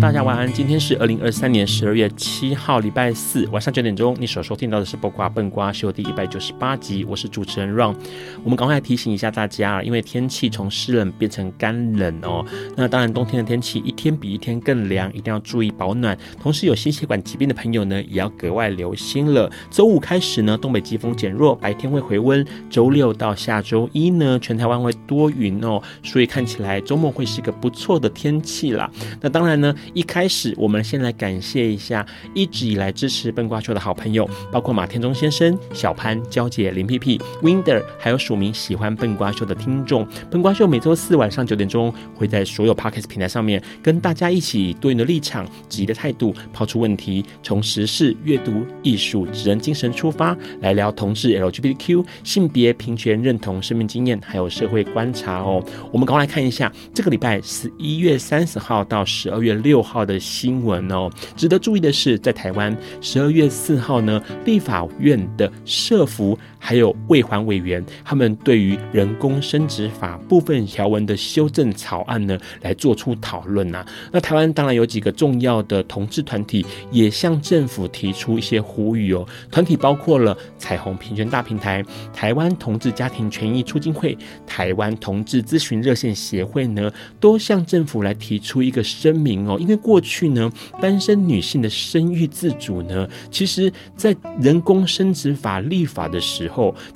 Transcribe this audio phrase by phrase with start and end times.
[0.00, 4.16] 大家晚安，今天是二零二三年十二月七号，礼拜四晚上九点钟。
[4.20, 7.96] 你所收听到的是《八卦笨瓜秀》第一百九十八集，我是主持人 Ron。
[8.44, 12.46] 我们赶快提醒一下大家，因为天气从湿冷变成干冷哦。
[12.76, 16.16] 那当然，冬天的天气一天比一天更凉，一定要注意保暖。
[16.40, 19.50] 同时，有心血管疾病的朋友呢，也要格外留心了。
[19.68, 22.46] 周五开始呢，东北季风减弱，白天会回温。
[22.70, 28.88] 周六到下周一呢，全台湾会多云哦，所以看起来周末会是个不错的天气啦。
[29.20, 29.74] 那当然呢。
[29.94, 40.06] 一开始，我们先来感谢一下一直以来支持笨瓜秀的好朋友，包括马天中先生、小潘、娇姐、林屁屁、Winder，还有署名喜欢笨瓜秀的听众。
[40.30, 55.64] 笨瓜秀每周四晚上九点钟会在所有 Podcast 平台上面跟大家一起多元的立场、积极的态度，抛出问题，从时事、阅读、艺术、职人精神出发，来聊同志、LGBTQ、性别平权、认同、生命经验，还有社会观察哦。
[55.90, 59.77] 我们赶快来看一下这个礼拜十一月三十号到十二月六。
[59.78, 73.84] 六号的新闻哦，值得注意的是，在台湾十二月四号呢，立法院的设服还有卫环委员，他们对于人工生殖法部分条文的修正草案呢，来做出讨论呐。
[74.12, 79.26] 那台湾当然有几个重要的同志团体，也向政府提出一些呼吁哦。
[79.50, 89.56] 团体包括了彩虹平权大平台、台湾同志家庭权益促进会、台湾同志咨询热线协会呢，都向政府来提出一个声明哦。
[89.60, 96.47] 因为过去呢，单身女性的生育自主呢，其实在人工生殖法立法的时候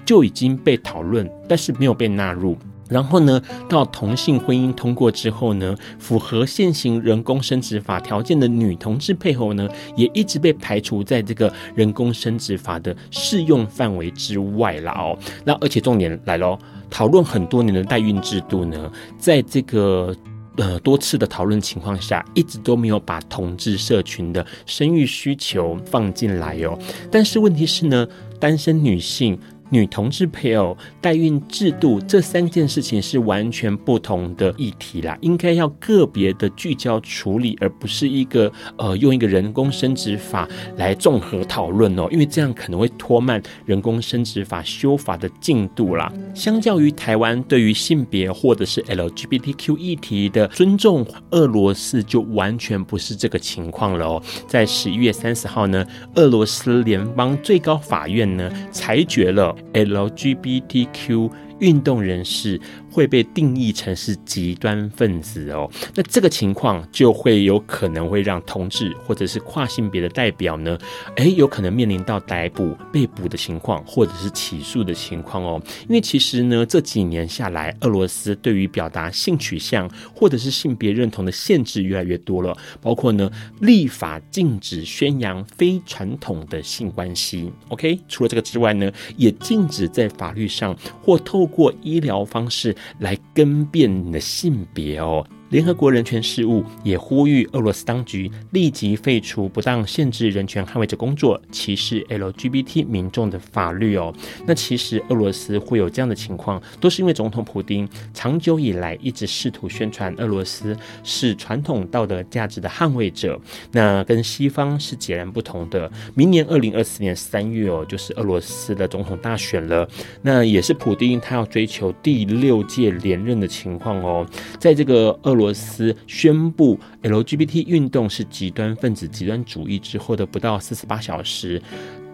[0.05, 2.57] 就已经被讨论，但是没有被纳入。
[2.89, 3.41] 然后呢，
[3.71, 15.19] 到同性婚姻通过之后呢，符合现行人工生殖法条件的女同志配偶呢，也一直被排除在这个人工生殖法的适用范围之外了哦。
[15.45, 16.59] 那而且重点来喽，
[16.91, 20.15] 讨论很多年的代孕制度呢，在这个。
[20.57, 26.79] 呃，多次的讨论情况下，一直都没有把同志社群的生育需求放进来哦。
[27.11, 28.07] 但是问题是呢，
[28.39, 29.39] 单身女性。
[29.73, 40.47] 女同志配偶、代孕制度这三件事情是完全不同的议题啦，应该要个别的聚焦处理，而不是一个呃用一个人工生殖法
[40.77, 46.13] 来综合讨论哦，因为这样可能会拖慢人工生殖法修法的进度啦。
[46.35, 54.23] 相较于台湾对于性别或者是 LGBTQ 议题的尊重，俄罗斯就完全不是这个情况了哦。
[54.47, 59.57] 在十一月三十号呢，俄罗斯联邦最高法院呢裁决了。
[59.73, 61.31] LGBTQ
[61.61, 62.61] 运动人士
[62.93, 70.79] 会被定义成是极端分子哦，那这个情况就会有可能会让同志或者是跨性别的代表呢，
[71.17, 75.61] 诶，有可能面临到逮捕、被捕的情况，或者是起诉的情况哦。
[75.89, 83.31] 因为其实呢，这几年下来，俄罗斯对于表达性取向或者是性别认同的限制越来越多了，包括呢，
[83.61, 87.51] 立法禁止宣扬非传统的性关系。
[87.69, 95.27] OK，除了这个之外呢，也禁止在法律上或透过医疗方式来更辨你的性别哦。
[95.53, 104.15] 联合国人权事务也呼吁俄罗斯当局立即废除不当限制人权捍卫者工作、歧视 LGBT 民众的法律哦。
[104.47, 113.39] 那其实俄罗斯会有这样的情况，都是因为总统普丁长久以来一直试图宣传俄罗斯是传统道德价值的捍卫者，
[113.73, 115.93] 那跟西方是截然不同的。
[116.15, 119.87] 明年二零二四年三月哦，就是俄罗斯的总统大选了，
[120.23, 124.27] 那也是普丁他要追求第六届连任的情况哦。
[124.59, 131.61] 在这个俄罗罗斯宣布 LGBT 运动是极端分子极端主义之后的不到四十八小时。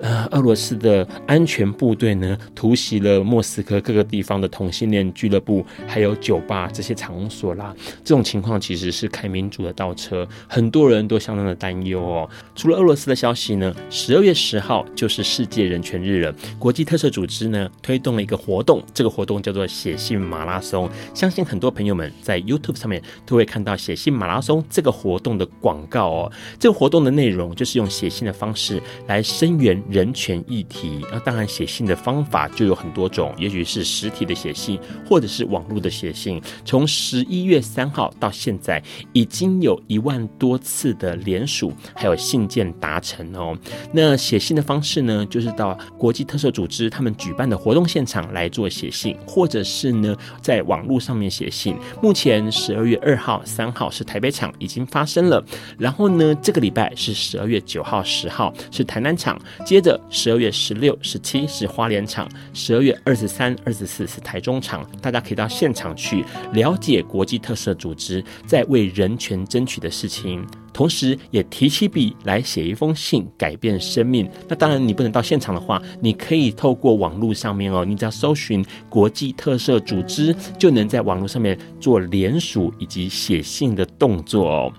[0.01, 7.75] 呃，俄罗斯的安全部队呢，突袭了莫斯科各个地方的同性恋俱乐部，还有酒吧这些场所啦。
[8.05, 12.31] 这种情况其实是开民主的倒车，很多人都相当的担忧哦。
[12.55, 16.33] 除了俄罗斯的消息呢，十二月十号就是世界人权日了。
[16.59, 20.89] 国际特赦组织呢推动了一个活动，这个活动叫做写信马拉松。
[21.13, 26.33] 相信很多朋友们在 YouTube 上面都会看到写信马拉松这个活动的广告哦。
[26.59, 29.83] 这个活动的内容就是用写信的方式来声援。
[29.89, 36.41] 人权议题，那当然写信的方法就有很多种，也许是实体的写信，或者是网络的写信。
[36.65, 38.83] 从十一月三号到现在，
[39.13, 43.57] 已经有一万多次的联署，还有信件达成哦。
[43.93, 51.77] 那写信的方式呢，就是到国际特赦组织他们举办的活动现场来做写信，或者是呢在网络上面写信。
[52.03, 55.43] 目前十二月二号、三号是台北场已经发生了，
[55.79, 59.39] 然后呢这个礼拜是十二月九号、十号是台南场。
[59.65, 74.29] 接接着十二月十六、十七是花莲场，十二月二十三、二十四是台中场，大家可以到现场去了解国际特色组织在为人权争取的事情，同时也提起笔来写一封信，改变生命。
[74.49, 84.73] 那当然，你不能到现场的话，你可以透过网络上面哦，你只要搜寻国际特色组织，就能在网络上面做联署以及写信的动作哦。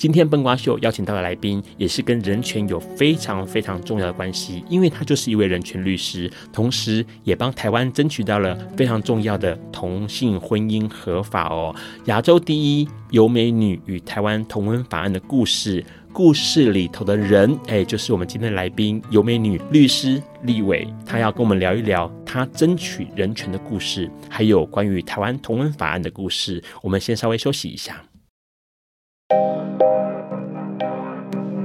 [0.00, 11.76] 今天笨瓜秀邀请到的来宾也是跟人权有非常非常重要的关系，因为他就是一位人权律师，同时也帮台湾争取到了非常重要的同性婚姻合法哦。
[12.06, 26.64] 亚洲第一尤美女与台湾同婚法案的故事，故事里头的人，哎，就是我们今天的来宾尤美女律师立伟，他要跟我们聊一聊他争取人权的故事，还有关于台湾同婚法案的故事。
[26.80, 28.02] 我们先稍微休息一下。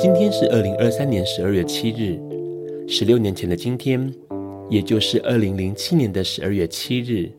[0.00, 2.18] 今天是二零二三年十二月七日，
[2.88, 4.10] 十六年前的今天，
[4.70, 7.30] 也就是二零零七年的十二月七日，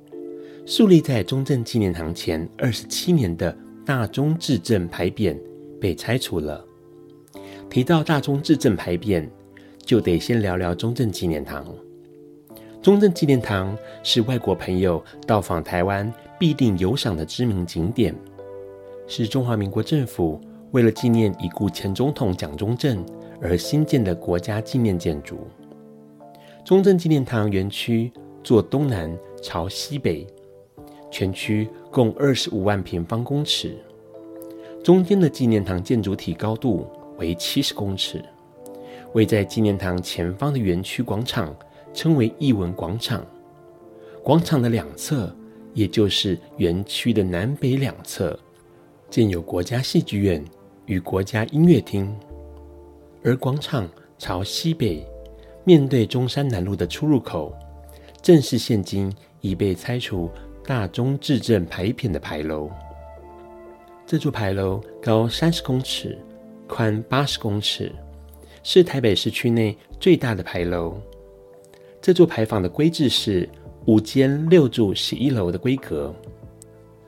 [0.68, 5.36] 树立在中正纪念堂前二十七年的大中至正牌匾
[5.80, 6.64] 被拆除了。
[7.68, 9.28] 提到大中至正牌匾，
[9.84, 11.66] 就得先聊聊中正纪念堂。
[12.80, 18.16] 中正纪念堂是外国朋友到访台湾必定游赏的知名景点，
[19.08, 20.40] 是中华民国政府。
[20.72, 23.06] 为了纪念已故前总统蒋中正
[23.42, 25.48] 而新建的国家纪念建筑，
[26.64, 30.26] 中正纪念堂园区坐东南朝西北，
[31.10, 33.78] 全区共二十五万平方公尺。
[34.82, 38.24] 中间的纪念堂建筑体高度为七十公尺，
[39.14, 41.54] 位在纪念堂前方的园区广场
[41.94, 43.26] 称为艺文广场。
[44.24, 45.36] 广场的两侧，
[45.74, 48.40] 也就是园区的南北两侧，
[49.10, 50.42] 建有国家戏剧院。
[50.92, 52.14] 与国家音乐厅，
[53.24, 55.08] 而广场朝西北，
[55.64, 57.58] 面对中山南路的出入口，
[58.22, 60.30] 正是现今已被拆除
[60.66, 62.70] 大中至正牌匾的牌楼。
[64.06, 66.18] 这座牌楼高三十公尺，
[66.68, 67.90] 宽八十公尺，
[68.62, 71.00] 是台北市区内最大的牌楼。
[72.02, 73.48] 这座牌坊的规制是
[73.86, 76.14] 五间六柱十一楼的规格，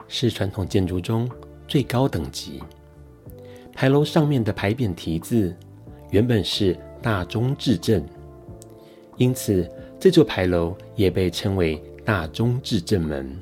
[0.08, 1.30] 是传统建筑中
[1.68, 2.64] 最高等级。
[3.74, 5.56] 牌楼上面的牌匾题字
[6.12, 8.06] 原本是“大中至正”，
[9.18, 13.36] 因此这座牌楼也被称为“大中至正门”。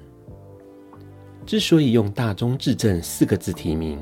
[1.46, 4.00] 之所以用“大中至正”四个字题名，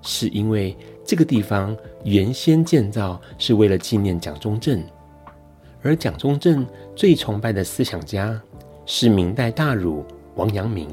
[0.00, 4.82] 是因为这个地方原先建造是为了纪念蒋中正，
[5.82, 6.66] 而蒋中正
[6.96, 8.40] 最崇拜的思想家
[8.86, 10.04] 是明代大儒
[10.34, 10.88] 王阳明。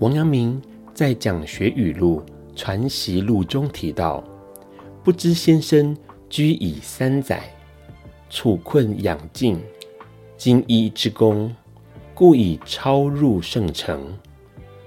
[0.00, 0.60] 王阳明
[0.92, 2.20] 在《讲学语录·
[2.60, 4.22] 传习录》中提到
[5.02, 5.96] ：“不知先生
[6.28, 7.42] 居已三载，
[8.28, 9.58] 处困养静，
[10.36, 11.56] 经一之功，
[12.12, 14.14] 故以超入圣城，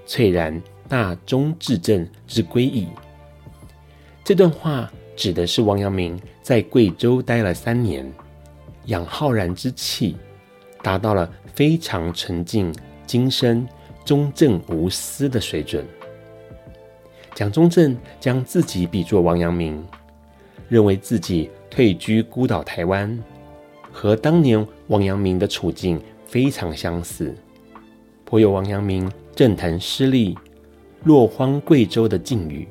[0.06, 2.86] 粹然大中至正之归矣。”
[4.22, 8.08] 这段话指的是王阳明在贵州待了三年，
[8.84, 10.16] 养浩然之气，
[10.80, 12.72] 达到了非常沉静、
[13.04, 13.66] 精深。
[14.04, 15.82] 中正无私的水准。
[17.34, 19.84] 蒋中正将自己比作王阳明，
[20.68, 23.18] 认为自己退居孤岛台湾，
[23.90, 27.34] 和当年王阳明的处境非常相似，
[28.24, 30.38] 颇有王阳明政坛失利、
[31.02, 32.68] 落荒贵州的境遇。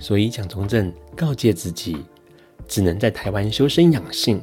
[0.00, 2.04] 所以蒋中正告诫自己，
[2.66, 4.42] 只能在台湾修身养性，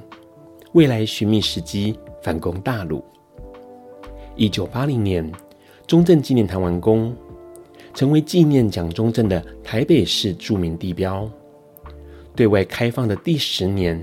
[0.71, 3.03] 未来寻觅时机反攻大陆。
[4.37, 5.29] 一九八零年。
[5.85, 7.15] 中正纪念堂完工，
[7.97, 11.27] 成为纪念蒋中正的台北市著名地标。
[12.35, 13.99] 对外开放的第十年，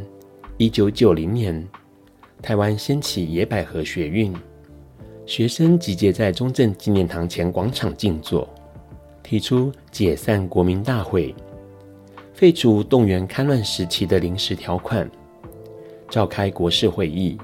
[0.57, 1.65] 一九九零年，
[2.43, 4.35] 台湾掀起野百合学运，
[5.27, 8.53] 学生集结在中正纪念堂前广场静坐，
[9.23, 11.33] 提出解散国民大会、
[12.33, 15.09] 废除动员戡乱时期的临时条款、
[16.11, 17.39] 召开国是会议，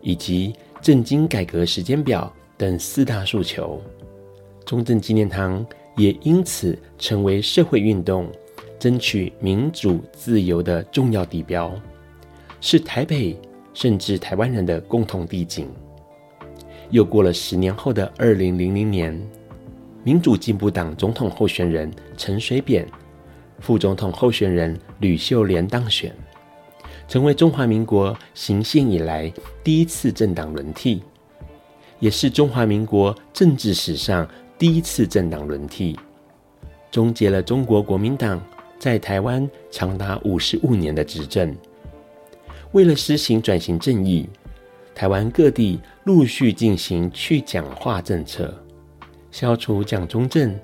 [0.00, 2.32] 以及政经改革时间表。
[2.56, 3.82] 等四大诉求，
[4.64, 5.64] 中正纪念堂
[6.00, 8.26] 也因此成为社会运动
[8.78, 11.70] 争取民主自由的重要地标，
[12.58, 13.38] 是台北
[13.74, 15.68] 甚至台湾人的共同地景。
[16.88, 19.14] 又过了十年后的二零零零年，
[20.02, 22.88] 民主进步党总统候选人陈水扁、
[23.58, 26.16] 副总统候选人吕秀莲当选，
[27.08, 29.30] 成为中华民国行宪以来
[29.62, 31.02] 第一次政党轮替。
[31.98, 34.26] 也是中华民国政治史上
[34.60, 35.98] 第一次政党轮替，
[36.90, 38.38] 终结了中国国民党
[38.78, 41.56] 在台湾长达五十五年的执政。
[42.72, 44.28] 为了实行转型正义，
[44.94, 48.54] 台湾各地陆续进行去蒋化政策，
[49.30, 50.54] 消除蒋中正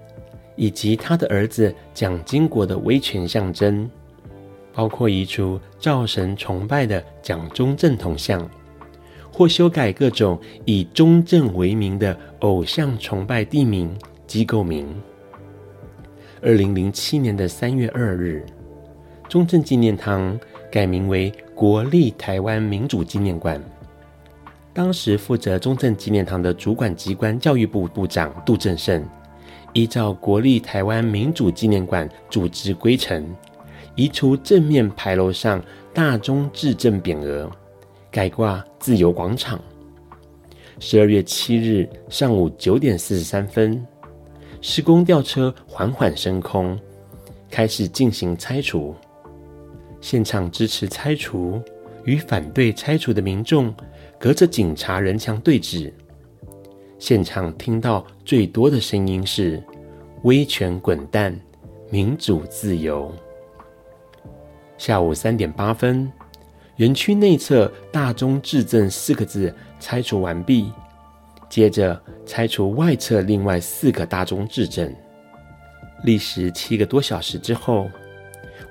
[0.57, 3.91] 以及他的儿子蒋经国的威权象征，
[4.75, 8.47] 包括移除灶神崇拜的蒋中正铜像。
[9.37, 13.95] 或修改各种以中正为名的偶像崇拜地名、
[14.27, 14.89] 机构名。
[16.41, 18.47] 二零零七年的三月二日，
[19.29, 20.41] 中正纪念堂
[20.73, 23.63] 改名为国立台湾民主纪念馆。
[24.73, 29.07] 当时负责中正纪念堂的主管机关教育部部长杜正胜，
[29.75, 33.29] 依照国立台湾民主纪念馆组织规程，
[33.97, 35.63] 移除正面牌楼上
[35.93, 37.51] “大中至正”匾额。
[38.17, 39.61] 改挂自由广场。
[40.79, 43.87] 十二月七日上午九点四十三分，
[44.63, 46.81] 施工吊车缓缓升空，
[47.51, 48.95] 开始进行拆除。
[50.01, 51.61] 现场支持拆除
[52.07, 53.71] 与反对拆除的民众，
[54.19, 55.93] 隔着警察人墙对峙。
[56.99, 59.63] 现场听到最多的声音是
[60.25, 61.39] “威权滚蛋，
[61.91, 63.13] 民主自由”。
[64.79, 66.11] 下午三点八分。
[66.77, 70.71] 园区内侧“大中至正”四个字拆除完毕，
[71.49, 74.95] 接着拆除外侧另外四个“大中至正”。
[76.05, 77.91] 历时七个多小时之后，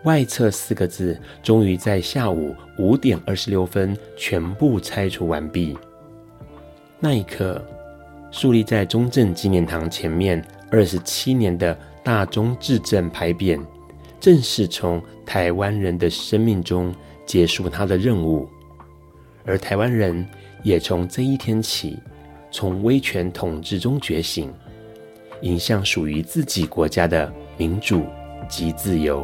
[0.03, 5.75] 外侧四个字终于在下午五点二十六分全部拆除完毕。
[6.99, 7.59] 那一刻，
[8.29, 13.59] 竖立在中正纪念堂前面二十七年的“大中至正”牌匾，
[14.25, 16.91] 正式从台湾人的生命中。
[17.27, 18.47] 结束他的任务，
[19.45, 20.23] 而台湾人
[20.61, 21.97] 也从这一天起，
[22.51, 24.53] 从威权统治中觉醒，
[25.41, 28.05] 迎向属于自己国家的民主
[28.47, 29.23] 及自由。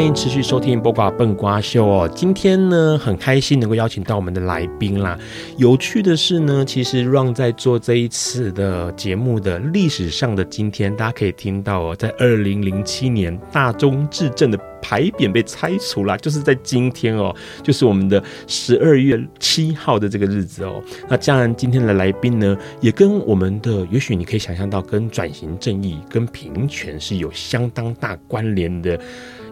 [0.00, 2.10] 欢迎持续收听《播瓜笨瓜秀》哦。
[2.16, 5.18] 今天呢，很开心能够邀请到我们的来宾啦。
[5.58, 20.82] 有趣的是呢，其实 Ron 在做这一次的节目的历史上的今天，大家可以听到哦，在二零零七年大中至正的牌匾被拆除了，就是在今天哦，就是我们的十二月七号的这个日子哦。
[21.10, 28.98] 那当然，今天的来宾呢，也跟我们的，也许你可以想象到，跟转型正义、跟平权是有相当大关联的。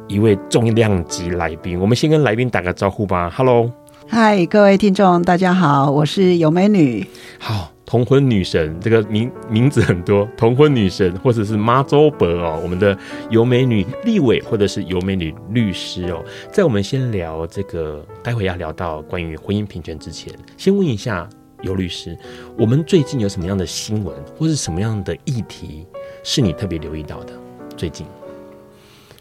[0.08, 3.30] 一位重量级来宾，我们先跟来宾打个招呼吧。
[3.30, 3.70] Hello，
[4.06, 7.06] 嗨，各位听众，大家好，我是尤美女。
[7.38, 12.96] 好，同婚女神这个名名字很多，同婚女神或者是妈周伯哦，我们的
[13.28, 16.24] 尤美女立委或者是尤美女律师哦。
[16.50, 21.28] 在我们先聊这个，待会要聊到关于婚姻平权之前，先问一下
[21.60, 22.16] 尤律师，
[22.56, 25.86] 我们最近有什么样的新闻或是什么样的议题
[26.24, 27.34] 是你特别留意到的？
[27.76, 28.06] 最近？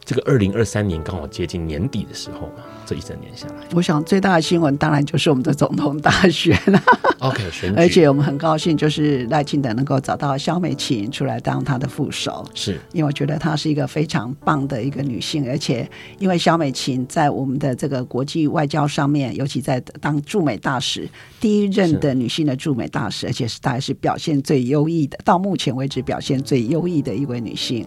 [0.07, 6.81] 这个二零二三年刚好接近年底的时候嘛，这一整年下来，我想最大的新闻当然就是我们的总统大选了。
[7.19, 15.85] OK，选举， 而且我们很高兴，就是赖清德能够找到萧美琴出来当他的副手，是因为我觉得她是一个非常棒的一个女性，而且
[16.19, 21.05] 因为萧美琴在我们的这个国际外交上面，尤其在当驻美大使，
[21.41, 27.85] 第一任的女性的驻美大使，而且是大概是表现最优异的，到目前为止表现最优异的一位女性。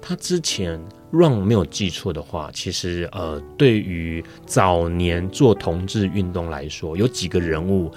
[0.00, 0.78] 她之前。
[1.16, 7.90] 让没有记错的话，其实呃，对于早年做同志运动来说，有几个人物，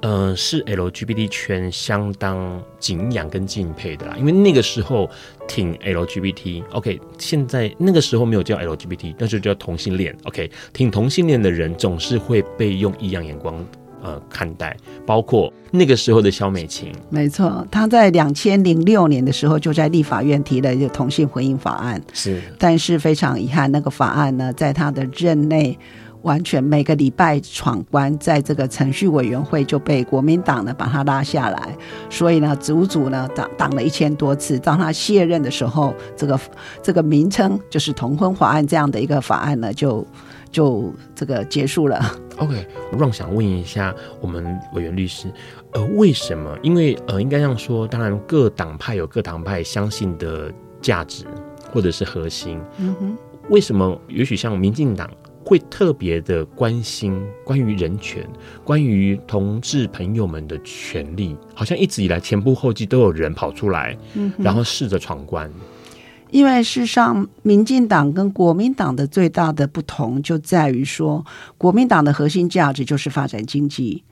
[0.00, 4.16] 呃，是 LGBT 圈相当敬仰跟敬佩的啦。
[4.18, 5.08] 因为那个时候
[5.46, 13.64] 挺 LGBT，OK，现在那个时候没有叫 LGBT，那就叫同性恋，OK，挺同性恋的人总是会被用异样眼光。
[14.02, 25.78] 呃，看待包括那个时候的肖美琴，没错，他在两千零六年的时候就在立法院提了一个同性婚姻法案，是，但是非常遗憾，那个法案呢，在他的任内
[26.22, 31.76] 完全每个礼拜闯关，在这个程序委员会就被国民党呢把他拉下来，
[32.10, 36.38] 所以呢，足足呢挡挡了一千多次，当他卸任的时候，这个
[36.82, 40.04] 这个名称就是同婚法案这样的一个法案呢，就。
[40.52, 42.14] 就这个结束了。
[42.38, 45.30] OK，我让想问一下我们委员律师，
[45.72, 46.58] 呃，为什么？
[46.62, 51.24] 因为呃，应该这样说，当然各党派有各党派相信的价值
[51.72, 52.60] 或者是核心。
[52.78, 53.16] 嗯哼，
[53.50, 54.00] 为什么？
[54.08, 55.10] 也许像民进党
[55.44, 58.26] 会特别的关心关于人权、
[58.64, 65.50] 关于同志朋友们的权利，好像一直以来前仆后继都有人跑出来，嗯，然后试着闯关。
[66.32, 71.24] 因为事实上，民进党跟国民党的最大的不同就在于说，
[71.58, 74.02] 国民党的核心价值就是发展经济。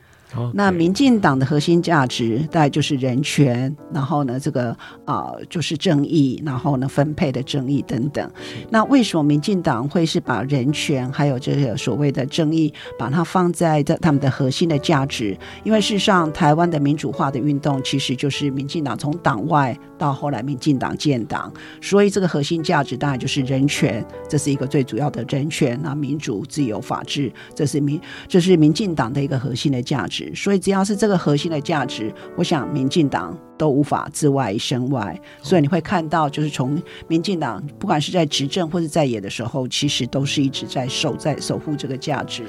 [0.54, 4.70] 那民进党的核心价值大概就是人权，然后呢，这个
[5.04, 8.30] 啊、呃、就是正义，然后呢分配的正义等等。
[8.70, 15.36] 那为什么民进党会是把人权还有这个所谓的正义，把它放在这他们的核心的价值？
[15.64, 25.78] 因为事实上，台湾的民主化的运动其实就是民进党从党外到后来民进党建党，所以这个核心价值当然就是人权，这是一个最主要的人权。
[25.82, 30.19] 那民主、自由、法治，这是民这是民进党的一个核心的价值。
[30.35, 35.18] 所以，只要是这个核心的价值，我想民进党都无法自外身外。
[35.42, 42.44] 所以你会看到，就是从民进党不管是在执政或者在野的时候，其实都是一直在守在守护这个价值。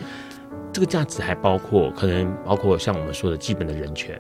[0.73, 4.19] 这个价值还包括可能包括像我们说的基本的人权、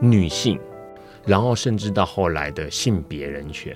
[0.00, 0.58] 女性，
[1.24, 3.74] 然后甚至到后来的性别人权，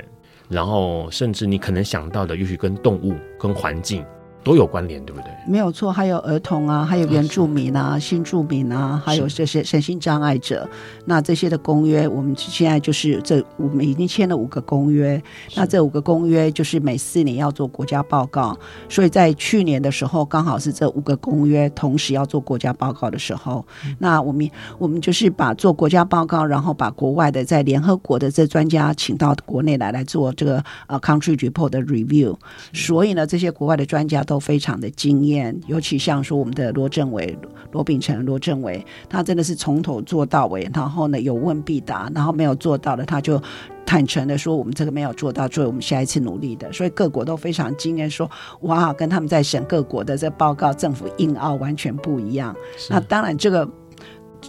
[0.49, 4.05] 然后甚至你可能想到的，也许跟动物、跟环境。
[4.43, 5.31] 都有关联，对不对？
[5.47, 10.67] 没有错，还有儿童啊，还有原住民啊、新住民啊，还有这些身心障碍者。
[11.05, 15.23] 那这些的公约，我们现在就是这我们已经签了五个公约。
[15.55, 23.63] 那这五个公约就是每四年要做国家报告，所以在去年的时候，刚好是这五个公约同时要做国家报告的时候。
[23.87, 32.35] 嗯、那我们我们就是把做国家报告，然后把国外的在联合国的这专家请到国内来来做这个呃 country report 的 review。
[32.73, 34.25] 所以呢，这些国外的专家。
[34.31, 37.37] 都非常的惊艳，尤其像说我们的罗政委、
[37.73, 43.43] 罗秉成、罗政委，他真的是从头做到尾，然后呢有问必答，然后没有做到的他就
[43.85, 46.73] 坦诚的说我们这个没有做到，所以我们下一次努力的。
[46.73, 52.55] 所以各国都非常惊艳，说哇，跟他们在审各国的这报告，政府硬澳完全不一样。
[52.89, 53.69] 那当然这个。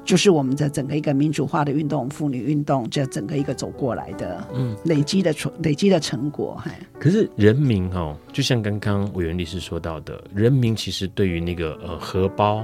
[0.04, 6.56] 就是我们的整个一个民主化的运动、妇女运动，这整个一个走过来的，嗯，累积的成累积的成果。
[6.64, 12.64] 还可是人民哦，就像刚刚委员律师说到的，人民其实对于那个呃荷包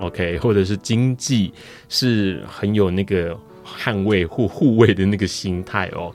[0.00, 1.52] ，OK， 或者是经济，
[1.88, 6.14] 是很有那个捍卫或护卫的那个心态哦。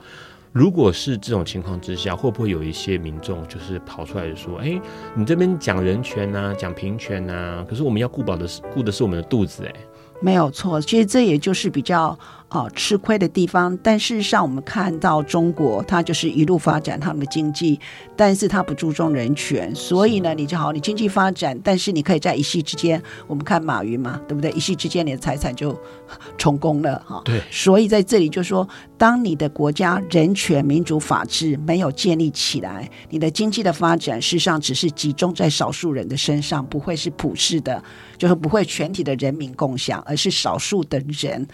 [0.52, 4.80] 如果是这种情况之下，会不会有一些民众就是跑出来说：“哎，
[5.12, 9.74] 你这边讲人权呐，讲平权呐，可是我们要顾保的是顾的是我们的肚子，哎，
[10.20, 10.80] 没有错。
[10.80, 12.18] 其实这也就是比较。”
[12.50, 17.80] 哦，吃亏的地方，但事实上我们看到中国，它就是一路发展他们的经济，
[18.14, 24.52] 但是它不注重人权，所以呢，你就好，你经济发展，但是你可以在一夕之间，我们看马云嘛，对不对？
[24.52, 25.76] 一夕之间你的财产就
[26.38, 27.20] 成功了，哈。
[27.24, 27.42] 对。
[27.50, 37.82] 所以在这里就是说，当你的国家人权、民主、法治没有建立起来，你的经济的发展事实上只是集中在少数人的身上，不会是普世的，
[38.16, 41.44] 就是不会全体的人民共享，而是少数的人。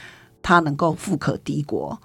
[0.42, 2.00] 他能够富可敌国。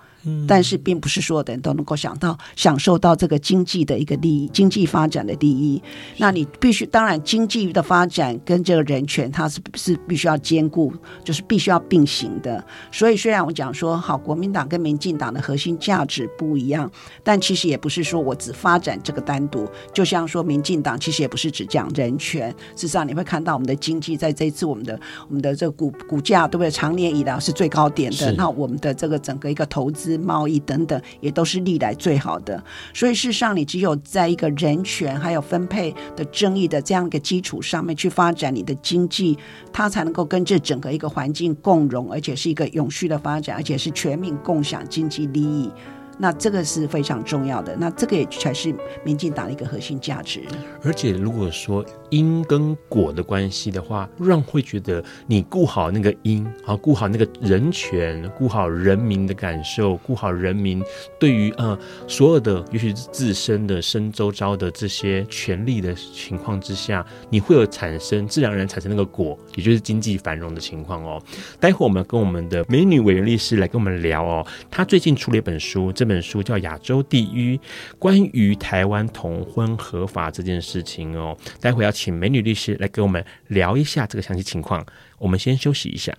[0.47, 5.81] 但是并不是所有的人都能够想到享受到这个经济的一个利益，经济发展的利益。
[6.17, 10.91] 那你必须，当然经济的发展跟这个人权，它是是必须要兼顾，
[11.23, 12.63] 就是必须要并行的。
[12.91, 16.89] 所以虽然我讲说，好，国民党跟民进党的核心价值不一样，
[17.23, 19.67] 但其实也不是说我只发展这个单独。
[19.93, 22.49] 就像说，民进党其实也不是只讲人权。
[22.75, 26.71] 事实上，你会看到我们的经济在这一次我们的我们的这个股股价，对不对？
[26.71, 28.31] 长年以来是最高点的。
[28.33, 30.14] 那我们的这个整个一个投资。
[30.17, 39.37] 贸易等等也都是历来最好的，所以事实上，你只有在一个人权还有分配的争议的这样一个基础上面去发展你的经济，
[39.73, 45.69] 它才能够跟这整个一个环境共荣，而且是一个永续的发展，而且是全民共享经济利益。
[46.17, 48.73] 那这个是非常重要的，那这个也才是
[49.03, 50.41] 民进党的一个核心价值。
[50.83, 60.81] 而且如果说因跟果的关系的话，让会觉得你顾好那个因，啊顾好那个人权，顾好人民的感受，顾好人民
[61.19, 71.21] 对于呃所有的，尤其是自身的、身周遭的这些权利的情况之下，你会有产生自然而然产生那个果，也就是经济繁荣的情况哦。
[71.59, 77.57] 待会我们跟我们的美女委员律师来跟我们聊哦，她最近出了一本书，这本书叫《亚洲第一》，
[77.99, 81.37] 关于台湾同婚合法这件事情哦。
[81.59, 84.85] 待会要请美女律师来给我们聊一下这个详细情况。
[85.17, 86.15] 我们先休息一下。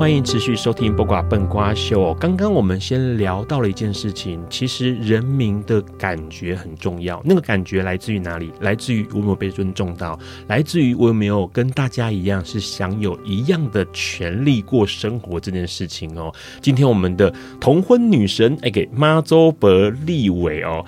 [0.00, 2.12] 欢迎持续收听《八卦笨瓜秀》。
[2.14, 7.20] 刚刚我们先聊到了一件事情，其实人民的感觉很重要。
[7.22, 8.50] 那个感觉来自于哪里？
[8.60, 10.18] 来自于我有没有被尊重到？
[10.46, 16.32] 来自于我有没有跟大家一样是享有一样的权利过生活这件事情哦。
[16.62, 20.82] 今天我们的同婚女神，哎，给妈周伯立伟哦。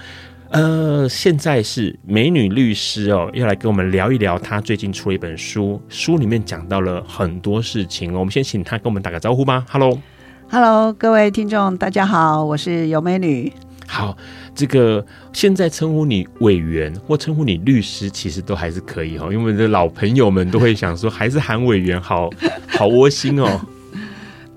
[0.52, 8.18] 呃，现在是美女律师哦，要来跟我们聊一聊她最近出了一本书，书里面讲到了很多事情哦。
[8.18, 9.64] 我们先请她跟我们打个招呼吧。
[9.70, 13.50] Hello，Hello，各位听众，大家好，我是尤美女。
[13.86, 14.14] 好，
[14.54, 22.28] 这个现在称呼你委员或称呼你律师，其实都还是可以哦，因为我们的老朋友们都会想说，还是喊委员好
[22.68, 23.58] 好窝心哦。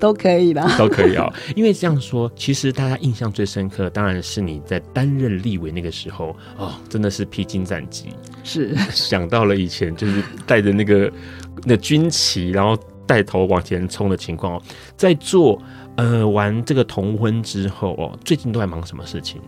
[0.06, 1.34] 都可以啦， 都可以哦。
[1.56, 8.10] 因为这样说，其实大家印象最深刻，当然是你在担任立委那个时候哦，真的是披荆斩棘，
[8.44, 11.12] 是想到了以前就是带着那个
[11.66, 14.62] 那军旗，然后带头往前冲的情况哦。
[14.96, 15.60] 在做
[15.98, 19.42] 呃完这个同婚之后哦，最近都在忙什么事情？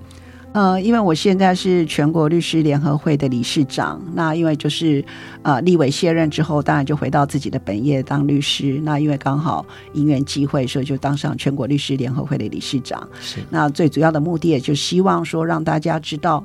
[0.57, 5.05] 呃，因为我现在是全国律师联合会的理事长，那因为就是
[5.43, 8.81] 呃立委卸任之后，当然就回到自己的本业当律师。
[8.83, 13.07] 那因为刚好因缘机会，所以就当上全国律师联合会的理事长。
[13.21, 16.43] 是，那最主要的目的也就希望说让大家知道。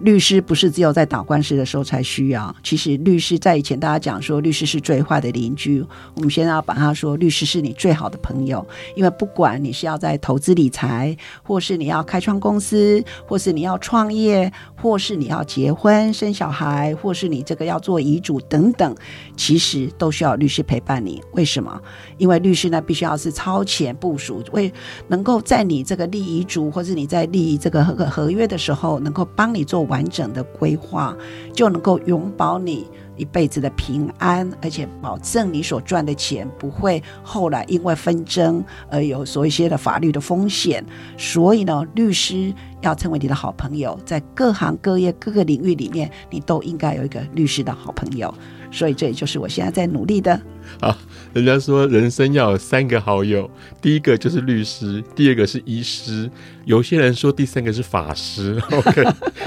[0.00, 5.84] 律师不是只有在打官司的时候才需要，其实律师在以前大家讲说律师是最坏的邻居，
[6.14, 18.94] 我们现在要把他说律师是你最好的朋友，因为不管你是要在投资理财，或是你要开创公司，或是你要创业，或是你要结婚生小孩，或是你这个要做遗嘱等等，
[19.36, 21.20] 其实都需要律师陪伴你。
[21.32, 21.80] 为什么？
[22.16, 24.72] 因为律师呢必须要是超前部署，为
[25.08, 29.63] 能够在你这个立遗嘱，或是你在立这个合合约的时候，能够帮你。
[29.64, 31.16] 做完整的规划，
[31.52, 40.84] 就能够永保你一辈子的平安，而且保证你所赚的钱不会后来因为纷争而有所一些的法律的风险。
[41.16, 48.32] 所以呢，律师要成为你的好朋友，在各行各业各个领域里面，你都应该有一个律师的好朋友。
[48.70, 50.40] 所以这也就是我现在在努力的。
[50.80, 50.96] 好，
[51.32, 53.50] 人家说人生要有三个好友，
[53.80, 56.30] 第一个就是律师，第二个是医师，
[56.64, 58.60] 有些人说第三个是法师。
[58.70, 59.04] OK，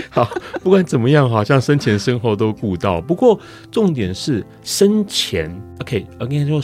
[0.09, 0.29] 好，
[0.63, 3.01] 不管怎么样，好像生前身后都顾到。
[3.01, 3.39] 不过
[3.71, 5.49] 重点是生前
[5.81, 6.61] ，OK，我跟你说。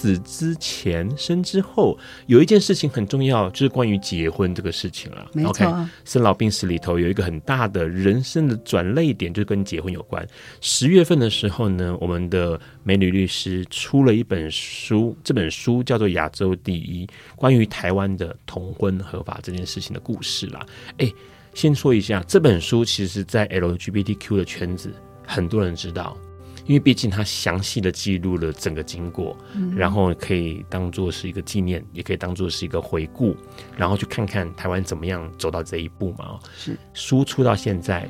[0.00, 5.30] 死之前、生之后，有一件事情很重要，就是关于结婚这个事情了。
[5.34, 5.66] 没错，OK，
[6.06, 10.26] 生老病死里头有一个很大的人生的转捩点，就是跟结婚有关。
[10.62, 20.64] 十月份的时候呢，我们的美女律师出了一本书，这本书叫做《亚洲第一》，关于台湾的同婚合法这件事情的故事啦。
[20.96, 21.12] 诶，
[21.52, 24.90] 先说一下，这本书其实，在 LGBTQ 的圈子，
[25.26, 26.16] 很多人知道。
[26.66, 33.36] 因为毕竟他详细的记录了整个经过，嗯、然后可以当做是一个纪念，也可以当做是一个回顾，
[33.76, 36.38] 然后去看看台湾怎么样走到这一步嘛。
[36.56, 38.08] 是输出到现在，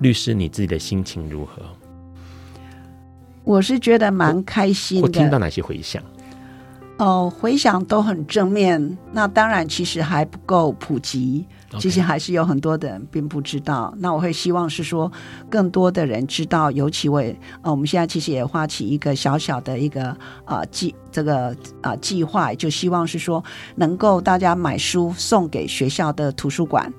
[0.00, 1.62] 律师你自己的心情如何？
[3.44, 5.02] 我是觉得蛮开心的。
[5.02, 6.02] 我听到哪些回响？
[6.98, 8.96] 哦，回想都很正面。
[9.12, 11.44] 那当然，其实还不够普及，
[11.78, 13.92] 其实还是有很多的人并不知道。
[13.98, 15.12] 那我会希望是说，
[15.50, 16.70] 更多的人知道。
[16.70, 26.90] 尤其为呃，我们现在其实也发起一个小小的一个啊计、呃、这个啊计划，就希望是说，能够大家买书送给学校的图书馆。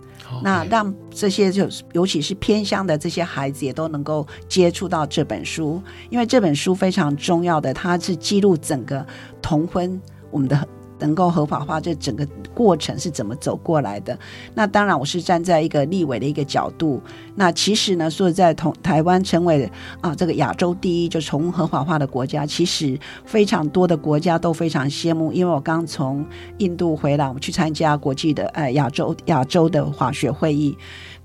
[0.43, 9.05] 那让这些就尤其是偏乡的这些孩子也都能够接触到这本书，因为这本书非常重要的，它是记录整个
[9.41, 10.67] 同婚我们的。
[10.99, 14.17] 能够合法化这整个过程是怎么走过来的？
[14.53, 17.01] 那当然，我是站在一个立委的一个角度。
[17.35, 19.69] 那其实呢，说在同台湾成为
[20.01, 25.31] 啊这个亚洲第一就从合法化的国家，其实非常多的国家都非常羡慕。
[25.31, 26.25] 因为我刚从
[26.57, 30.77] 印度回来，我们去参加国际的呃亚洲亚洲的法学会议。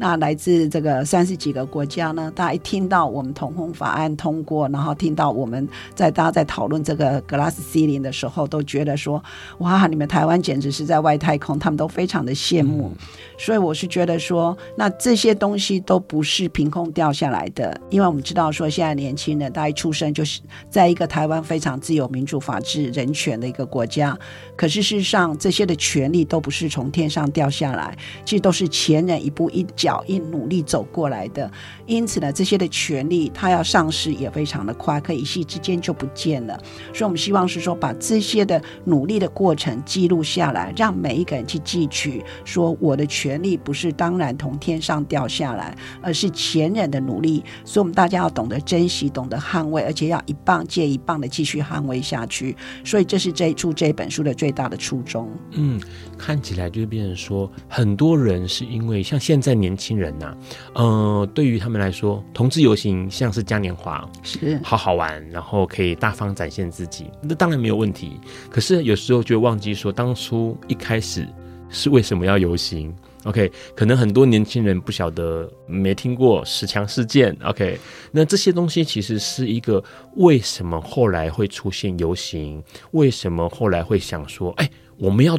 [0.03, 9.23] 那来自这个三十几个国家呢，大家一听到我们同婚法案通过，然后听到我们在大家在讨论这个 glass ceiling 的时候，都觉得说，
[9.59, 12.91] 哇，你们台湾简直是在外太空，他们都非常的羡慕。
[12.93, 13.07] 嗯、
[13.39, 24.19] 所以我是觉得说，那这些东西都不是凭空掉下来的，因为我们知道说，现在年轻人大一出生就是在一个台湾非常自由、民主、法治、人权的一个国家，
[24.57, 29.92] 可是事实上这些的权利都不是从天上掉下来，其实都是前人一步一脚。
[29.93, 31.51] 脚印努力走过来的，
[31.85, 36.59] 因此呢，这些的权利它要上市也非常的快，可以一夕之间就不见了。
[36.95, 47.45] 所以，我们希望是说，把这些的努力的过程记录下来，让每一个人去汲取，说我的权利不是当然从天上掉下来，而是前人的努力。
[47.63, 52.57] 所以，我们大家要懂得珍惜，懂得捍卫，而且要一棒接一棒的继续捍卫下去。
[52.83, 55.29] 所以，这是这一出这本书的最大的初衷。
[55.51, 55.79] 嗯，
[56.17, 59.83] 看起来就是变成说，很多人是因为像现在年轻。
[59.93, 60.37] 亲人呐、啊，
[60.75, 68.13] 呃，对于他们来说，同志游行像是嘉年华，是好好玩，然后可以大方展现自己，那当然没有问题。
[68.49, 71.27] 可是有时候就忘记说，当初一开始
[71.69, 77.37] 是为什么要游行？OK，可能很多年轻人不晓得，没听过十强事件。
[77.43, 77.77] OK，
[78.13, 79.83] 那这些东西其实是一个
[80.15, 82.63] 为什么后来会出现游行？
[82.93, 85.37] 为什么后来会想说，哎，我们要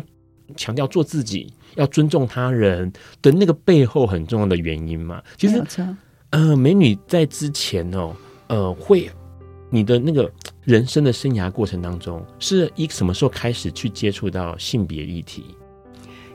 [0.58, 1.52] 强调做自己？
[1.76, 5.22] 要尊重他人的那个背后很重要的原因嘛？
[5.38, 5.64] 其实，
[6.32, 8.16] 呃，美女在之前哦，
[8.48, 9.10] 呃，会
[9.70, 10.32] 你的那个
[10.64, 15.56] 人生的生涯过程当中，是以什么时候开始去接触到性别议题？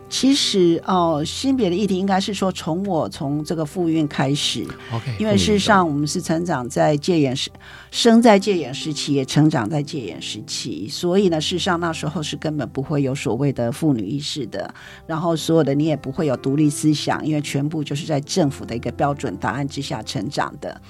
[0.09, 7.51] 其实哦，性别的议题应该是说，从我从这个妇运开始，OK，因为事实上我们是成长在戒严时，
[7.91, 14.73] 生在戒严时期，也成长在戒严时期，所以呢，事实上那时候是根本不会有所谓的妇女意识的，
[15.07, 20.81] 然后所有的你也不会有独立思想，因为全部就是在政府的一个标准答案之下成长的。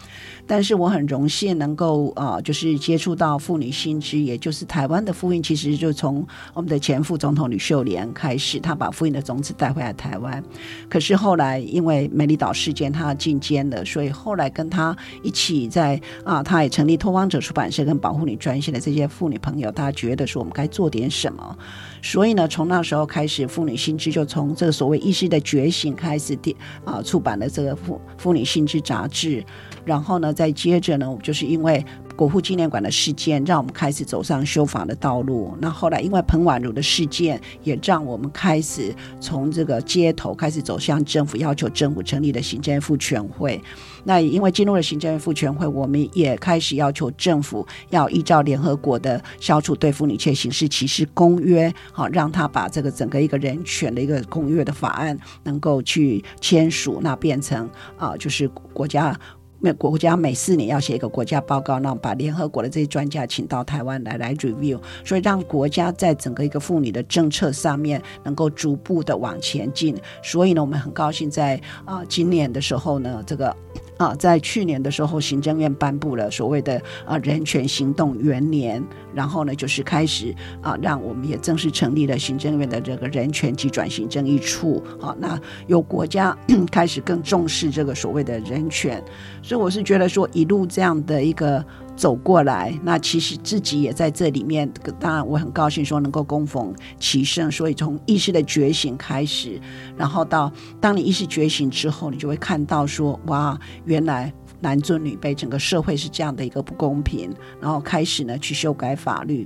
[0.49, 10.43] 但是我很荣幸能够啊、就是接触到妇女新知，也就是台湾的妇运，其实就从我们的前副总统吕秀莲开始，她把妇运的种子带回来台湾。
[10.89, 21.59] 可是后来因为美丽岛事件，她进监了，所以后来跟她一起在啊，她也成立拓荒者出版社跟保护女专线的这些妇女朋友，她觉得说我们该做点什么。
[22.01, 26.39] 所以呢，从那时候开始，妇女新知就从这个所谓意识的觉醒开始，
[26.87, 29.45] 啊，出版了这个妇妇女新知杂志。
[29.89, 31.83] 然后呢，再接着呢，就是因为
[32.15, 35.57] 国父纪念馆的事件，让我们开始走上修法的道路。
[35.63, 43.59] 那后来因为彭婉如的事件，也让我们开始从这个街头开始走向政府，要求政府成立的行政院妇权会。
[44.05, 59.19] 那因为进入了行政院妇权会，我们也开始要求政府要依照联合国的消除对妇女切形式歧视公约，好让他把这个整个一个人权的一个公约的法案能够去签署，那变成啊，就是国家。
[59.61, 69.97] 每国家每四年要写一个国家报告，那把联合国的这些专家请到台湾来来 review，所以让国家在整个一个妇女的政策上面能够逐步的往前进。
[70.23, 73.55] 所以呢，我们很高兴在啊、今年的时候呢，这个。
[73.99, 78.83] 啊，在去年的时候，行政院颁布了所谓的啊人权行动元年，
[79.13, 84.83] 然后呢，就是开始啊，让我们也正式成立了行政院的这个人权及转型正义处。
[85.01, 86.35] 啊，那有国家
[86.73, 89.03] 开始更重视这个所谓的人权，
[89.43, 91.65] 所以我是觉得说，一路这样的一个。
[91.99, 94.71] 走过来，那其实自己也在这里面。
[95.01, 97.51] 当然，我很高兴说能够躬逢其盛。
[97.51, 99.61] 所以从意识的觉醒开始，
[99.97, 107.35] 然后到当你意识觉醒之后，你就会看到说，哇，原来男尊女卑，整个社会是这样的一个不公平。
[107.61, 109.45] 然后开始呢去修改法律。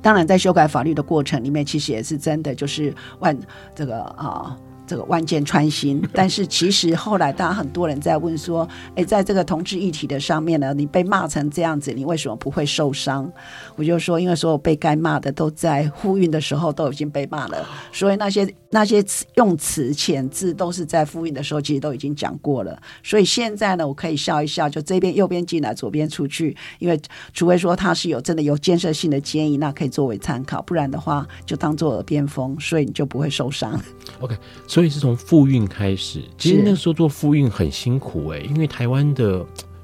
[0.00, 3.36] 当然，在修改法律的过程里面，其实也是真的就是万
[3.74, 4.56] 这个啊。
[4.88, 13.30] 这个万箭穿心， 但是其实后来，大家很多人在问说，诶，在这个同志议题的上面呢，你被骂成这样子，你为什么不会受伤？
[13.76, 26.98] 我就说，因为所有被该骂的都在呼运的时候都已经被骂了，所以那些那些用词遣字都是在呼运的时候其实都已经讲过了，所以现在呢，我可以笑一笑，就这边右边进来，左边出去，因为
[27.34, 33.78] 除非说他是有真的有建设性的建议，那可以作为参考，不然的话就当做耳边风，所以你就不会受伤。
[34.20, 34.34] OK。
[34.66, 39.38] 所以是从妇运开始，其实那时候做妇运很辛苦哎、欸，因为台湾的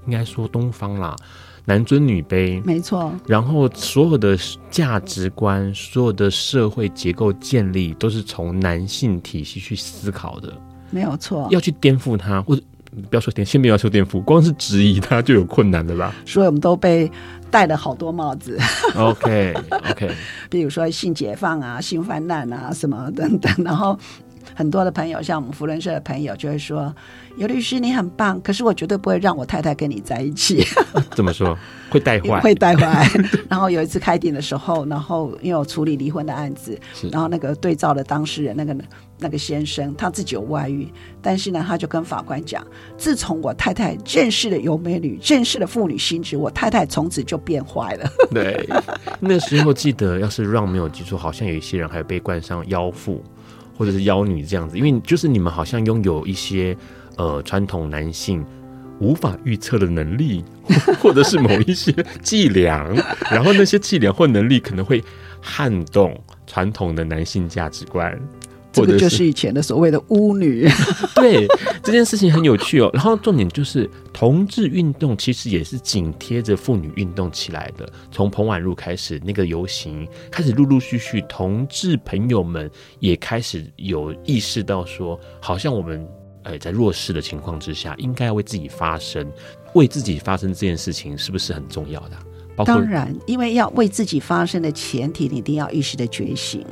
[0.04, 1.16] 应该说东方啦，
[1.64, 3.10] 男尊女卑，没错。
[3.26, 4.36] 然后所有的
[4.70, 10.52] 价值观、所有的社会结构建立，都是从男性体系去思考的，
[10.90, 11.48] 没有错。
[11.50, 12.60] 要去颠覆它，或者
[13.08, 16.14] 不要说颠，先不要说颠覆，光是质疑它就有困难的啦。
[16.26, 17.10] 所以我们都被
[17.50, 18.58] 戴了好多帽子。
[18.94, 19.54] OK
[19.90, 20.10] OK，
[20.50, 23.98] 比如说性解放啊、性泛滥啊什么等等，然后。
[24.54, 26.94] 很多的朋友，像我们扶轮社的朋友，就会说
[27.38, 30.64] ：“尤律师你很棒，可是我绝对不会让我太太跟你在一起。
[31.14, 31.56] ”怎么说？
[31.90, 32.40] 会带坏？
[32.40, 33.08] 会带坏。
[33.48, 36.78] 然后有一次开庭的时候，然后因为我处理离婚的案子，
[37.10, 38.76] 然后那个对照的当事人那个
[39.18, 40.88] 那个先生他自己有外遇，
[41.22, 42.66] 但是呢，他就跟法官讲
[42.98, 48.68] ：“自从我太太见识了尤美女，见识了妇女心智，我太太从此就变坏了。”对，
[49.20, 53.22] 那时候记得，要是让没有记错，好像有一些人还被冠上妖妇。
[53.76, 56.76] 或者是妖女这样子，因为就是你们好像拥有一些
[57.16, 58.44] 呃传统男性
[59.00, 60.44] 无法预测的能力，
[61.02, 62.88] 或者是某一些伎俩，
[63.30, 65.02] 然后那些伎俩或能力可能会
[65.40, 68.18] 撼动传统的男性价值观。
[68.74, 70.68] 这个就是以前的所谓的巫女，
[71.14, 71.46] 对，
[71.82, 72.90] 这件事情很有趣哦。
[72.92, 77.88] 然后重点就是同志运动其实也是紧贴着妇女运动起来的。
[78.10, 86.06] 从彭婉如开始，那个游行开始，陆陆续续同志朋友们也开始有意识到说，好像我们
[86.42, 89.30] 呃在弱势的情况之下，应该要为自己发声，
[89.74, 92.16] 为自己发声这件事情是不是很重要的？
[92.64, 96.64] 当然，因为要为自己发声的前提，你一定要意识的觉醒。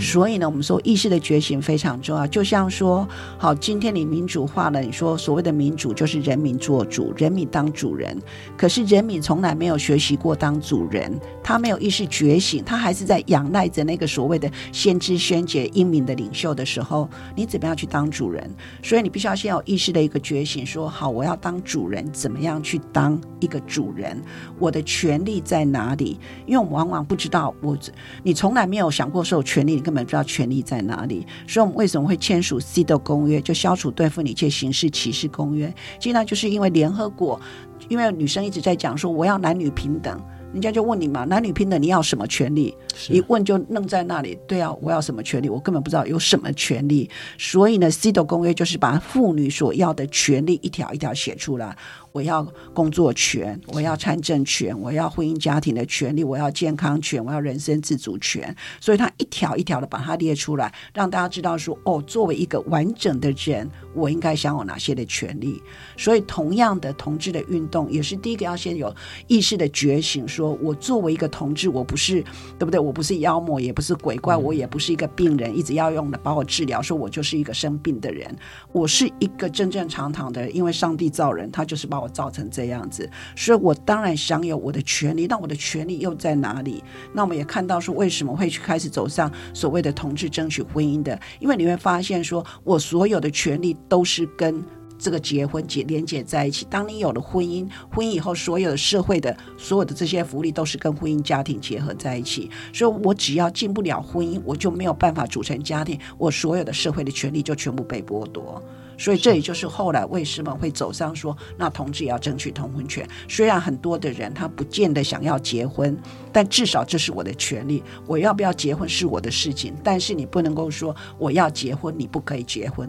[0.00, 2.26] 所以呢，我们说意识的觉醒非常重要。
[2.26, 3.06] 就像说，
[3.38, 8.20] 好，今天你民主化了，你说所谓的民主就是人民做主，人民当主人。
[8.56, 18.50] 可是人民从来没有学习过当主人，他没有意识觉醒，他还是在仰赖着那个所谓的先知先觉英明的领袖的时候，你怎么样去当主人？
[18.82, 24.20] 所以你必须要先有意识的一个觉醒，说好，我要当主人，怎么样去当一个主人？
[24.58, 26.18] 我的权利在哪里？
[26.46, 27.78] 因为我们往往不知道，我
[28.22, 29.85] 你从来没有想过说有权利。
[29.86, 35.72] 你根本不知道权利在哪里，所以我们为什么会签署 CEDAW 公约，就消除对妇女一切形式歧视公约？
[36.00, 37.40] 其实那就是因为联合国，
[37.88, 40.20] 因为女生一直在讲说我要男女平等，
[40.52, 42.76] 人家就问你嘛，男女平等你要什么权利？
[43.08, 44.36] 一问就愣在那里。
[44.48, 45.48] 对啊，我要什么权利？
[45.48, 47.08] 我根本不知道有什么权利。
[47.38, 51.76] 所以呢，CEDAW 公约就是把妇女所要的权利一条一条写出来。
[52.16, 58.56] 我要工作权，我要参政权，我要婚姻家庭的权利，我要健康权，我要人身自主权。
[58.80, 65.62] 所以他一条一条的把它列出来，让大家知道说，哦，作为一个完整的人，我应该享有哪些的权利。
[65.94, 68.94] 所以，同样的同志的运动，也是第一个要先有
[69.26, 72.22] 意识的觉醒，说我作为一个同志，我不是
[72.58, 72.80] 对不对？
[72.80, 78.34] 我不是妖魔，也不是鬼怪，我也不是一个病人，一直要用的把我治疗，说我就是一个生病的人。
[78.72, 82.05] 我是一个正正常常的人，因为上帝造人，他就是把我。
[82.08, 85.26] 造成这样子，所以我当然享有我的权利。
[85.26, 86.82] 那我的权利又在哪里？
[87.12, 91.18] 那我们也看到说，为什么会去开始走上所谓的同志争取婚姻的？
[91.40, 94.62] 因为你会发现，说我所有的权利都是跟
[94.98, 96.66] 这个结婚结连接在一起。
[96.70, 102.50] 当你有了婚姻，婚姻以后所有的社会的所有的这些福利都是跟婚姻家庭结合在一起。
[102.72, 108.62] 所以我只要进不了婚姻，我就没有办法组成家庭，我所有的社会的权利就全部被剥夺。
[108.98, 113.06] 所以这也就是后来为什么会走上说，那同志也要争取同婚权。
[113.28, 115.96] 虽然很多的人他不见得想要结婚，
[116.32, 117.82] 但至少这是我的权利。
[118.06, 122.88] 我要不要结婚是我的事情，但是你不能够说我要结婚，你不可以结婚。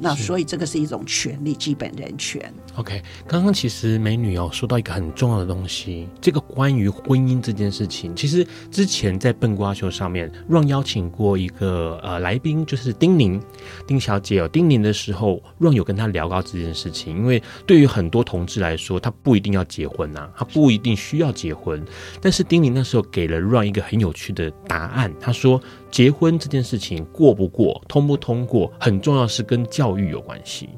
[0.00, 2.52] 那所以这个是一种权利，基本人权。
[2.76, 13.40] OK，刚刚其实美女哦说到一个很重要的东西，这个关于婚姻这件事情，其实之前在笨瓜秀上面让邀请过一个呃来宾，就是丁宁
[13.86, 21.80] 丁小姐哦，丁宁的时候让有跟她聊到这件事情，因为对于很多同志来说，他不一定要结婚呐、啊，他不一定需要结婚，
[22.20, 25.60] 但是丁宁那时候给了让一个很有趣的答案，他说。
[25.94, 30.68] 结婚这件事情过不过、通不通过，很重要是跟教育有关系。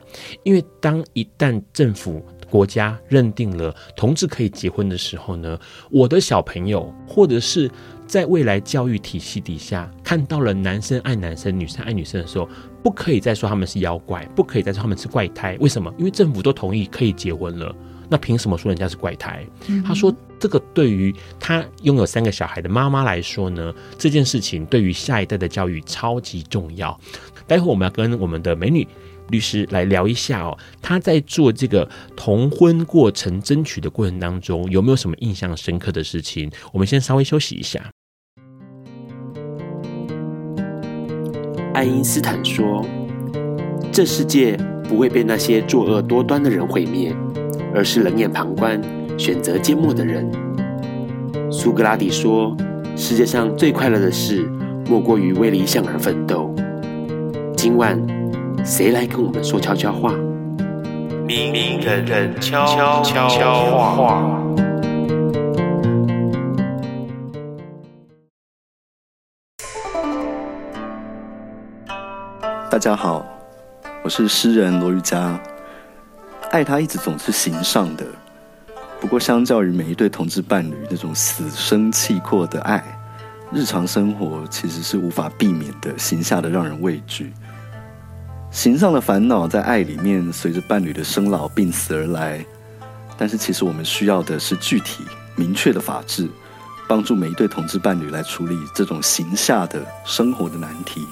[0.42, 2.20] 因为当一旦政府
[2.50, 5.56] 国家认定了同志可以结婚的时候呢，
[5.88, 7.70] 我的小朋友或者是
[8.08, 12.48] 在未来教育体系底下看到了男生爱男生、女生爱女生的时候，
[12.82, 15.56] 不可以再说他们是妖怪，不可以再说他们是怪胎。
[15.60, 15.92] 为什么？
[15.96, 17.72] 因为政府都同意可以结婚了。
[18.08, 19.46] 那凭什么说人家是怪胎？
[19.68, 26.98] 嗯、他说，这个对于他拥有三个小孩的妈妈来说呢，这件事情对于下一代的教育超级重要。
[27.46, 28.86] 待会我们要跟我们的美女
[29.28, 36.50] 律师来聊一下哦，他在做这个同婚过程争取的过程当中，有没有什么印象深刻的事情？
[36.72, 37.90] 我们先稍微休息一下。
[41.74, 42.84] 爱因斯坦说
[43.92, 44.56] ：“这世界
[44.88, 47.14] 不会被那些作恶多端的人毁灭。”
[47.74, 48.80] 而是冷眼旁观、
[49.18, 50.26] 选择缄默的人。
[51.50, 52.56] 苏格拉底说
[52.96, 54.48] ：“世界上最快乐的事，
[54.88, 56.54] 莫过于为理想而奋斗。”
[57.54, 58.00] 今晚，
[58.66, 60.10] 谁来跟我们说悄悄话？
[61.24, 63.00] 明明人人悄悄
[63.94, 64.42] 话。
[72.68, 73.24] 大家好，
[74.02, 75.40] 我是诗人罗瑜伽。
[76.50, 78.04] 爱他一直总是形上的，
[79.00, 82.82] 不过相较于每一对同志伴侣那种死生契阔的爱，
[83.52, 87.32] 日常生活其实是无法避免的形下的让人畏惧。
[88.56, 92.42] 形上的烦恼在爱里面随着伴侣的生老病死而来，
[93.18, 95.04] 但是其实我们需要的是具体
[95.36, 96.26] 明确的法治，
[96.88, 101.02] 帮助每一对同志伴侣来处理这种形下的生活的难题。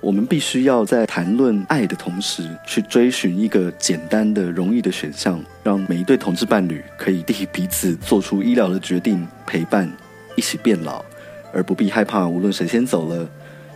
[0.00, 9.86] 我们必须要在谈论爱的同时，去追寻一个简单的、容易的选项，让每一对同志伴侣可以替彼此做出医疗的决定，陪伴，
[10.36, 11.04] 一起变老，
[11.52, 13.28] 而不必害怕无论谁先走了，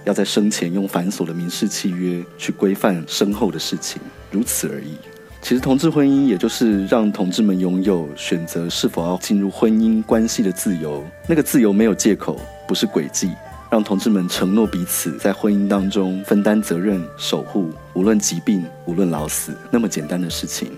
[0.09, 4.01] 要在生前用繁琐的民事契约去规范身后的事情，
[4.31, 4.97] 如此而已。
[5.43, 13.31] 其实，同志婚姻也就是让同志们拥有选择是否要进入婚姻关系的自由，那个自由没有借口，不是诡计。
[13.71, 20.73] 让同志们承诺彼此在婚姻当中分担责任、守护，无论疾病，无论老死，那么简单的事情。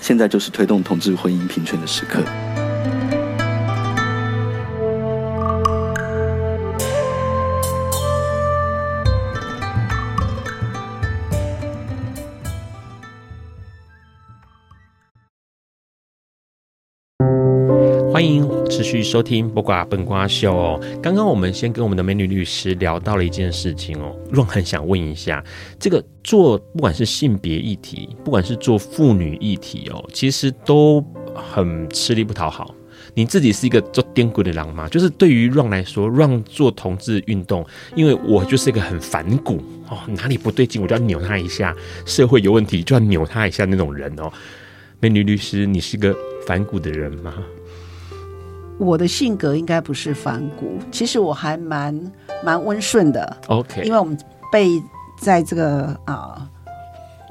[0.00, 2.22] 现在就是推动同志婚姻平权的时刻。
[18.84, 20.78] 续收听《播瓜笨瓜秀》哦。
[21.02, 25.42] 刚刚我们先跟我们的美女律师聊到了一件事情哦，润很想问一下，
[25.80, 31.02] 这个做不管是性别议题，不管是做妇女议题哦，其实都
[31.34, 32.74] 很吃力不讨好。
[33.14, 34.88] 你自己是一个做颠骨的人吗？
[34.88, 37.64] 就是对于让来说，让做同志运动，
[37.94, 41.74] 因为我就是一个很反骨哦，哪里不对劲我就要扭他一下，
[42.04, 44.30] 社会有问题就要扭他一下那种人哦。
[45.00, 46.16] 美女律师，你是个
[46.46, 47.34] 反骨的人吗？
[48.78, 52.12] 我的性格应该不是反骨，其实我还蛮
[52.42, 53.36] 蛮温顺的。
[53.46, 54.18] OK，因为我们
[54.50, 54.82] 被
[55.20, 56.48] 在这个啊、呃、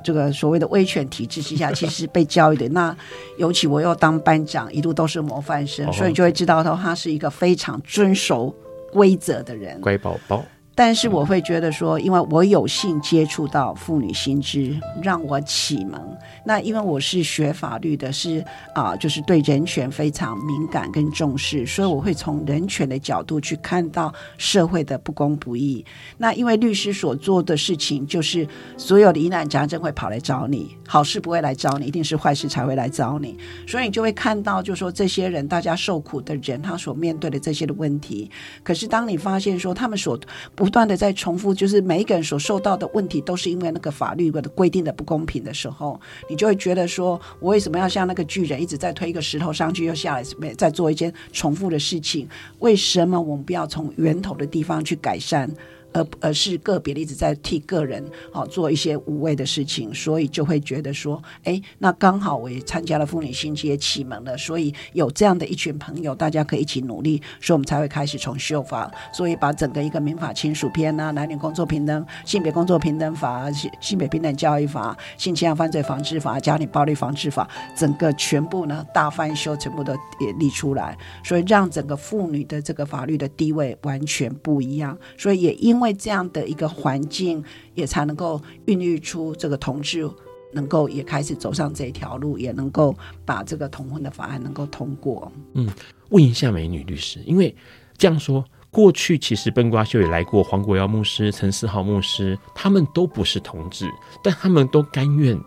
[0.04, 2.70] 这个所谓的威权体制之下， 其实被教育的。
[2.70, 2.96] 那
[3.38, 5.96] 尤其我又当班长，一路都是模范生，oh.
[5.96, 8.54] 所以就会知道他他是一个非常遵守
[8.92, 10.44] 规则的人，乖宝宝。
[10.76, 16.02] 但是我会觉得说，因为我有幸接触到妇女新知，让我启蒙。
[16.46, 18.44] 那因为我是学法律的，是
[18.74, 25.86] 啊、就是对人权非常敏感跟重视，所以我会从人权的角度去看到社会的不公不义。
[26.18, 33.38] 那因为律师所做的事情，就是所有的疑难杂症会跑来找你，好事不会来找你，一定是坏事才会来找你。
[33.68, 38.30] 所以你就会看到，就是说这些人，大家受苦的人，他所面对的这些的问题。
[38.64, 40.20] 可是当你发现说他们所
[40.64, 46.00] 不断的在重复，就是每一个人所受到的问题，都是因为那个法律的规定的不公平的时候，
[46.30, 52.30] 你就会觉得说，我为什么要像那个巨人一直在推一个石头上去又下来，再做一件重复的事情？
[52.60, 55.52] 为什么我们不要从源头的地方去改善
[55.94, 90.10] 而而是个别的一直在替个人啊做一些无谓的事情，所以就会觉得说，哎，那刚好我也参加了妇女新知启蒙了，所以有这样的一群朋友，大家可以一起努力，所以我们才会开始从修法，所以把整个一个民法亲属篇啊、男女工作平等、性别工作平等法、性性别平等教育法、性侵害犯罪防治法、家庭暴力防治法，整个全部呢大翻修，全部都也立出来，所以让整个妇女的这个法律的地位完全不一样，所以也因因为这样的一个环境，也才能够孕育出这个同志
[90.54, 95.30] 能够也开始走上这条路，也能够把这个同婚的法案能够通过。
[95.56, 95.68] 嗯，
[96.12, 97.54] 问一下美女律师，因为
[97.98, 103.92] 这样说，过去其实笨瓜秀也来过黄国耀牧师、陈思豪牧师，他们都不是同志，
[104.24, 105.38] 但他们都甘愿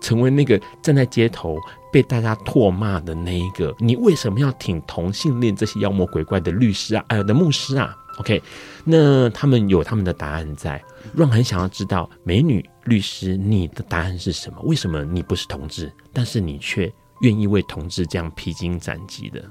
[0.00, 1.58] 成为那个站在街头
[1.92, 3.74] 被大家唾骂的那一个。
[3.80, 7.04] 你为什么要挺同性恋这些妖魔鬼怪的律师啊？
[7.08, 8.40] 哎呃，的牧师啊？OK，
[8.84, 10.80] 那他们有他们的答案在。
[11.16, 14.60] Ron 很想要知道，美女律师，你的答案是什么？
[14.62, 16.90] 为什么你不是同志，但是你却
[17.22, 19.42] 愿意为同志这样披荆斩棘的？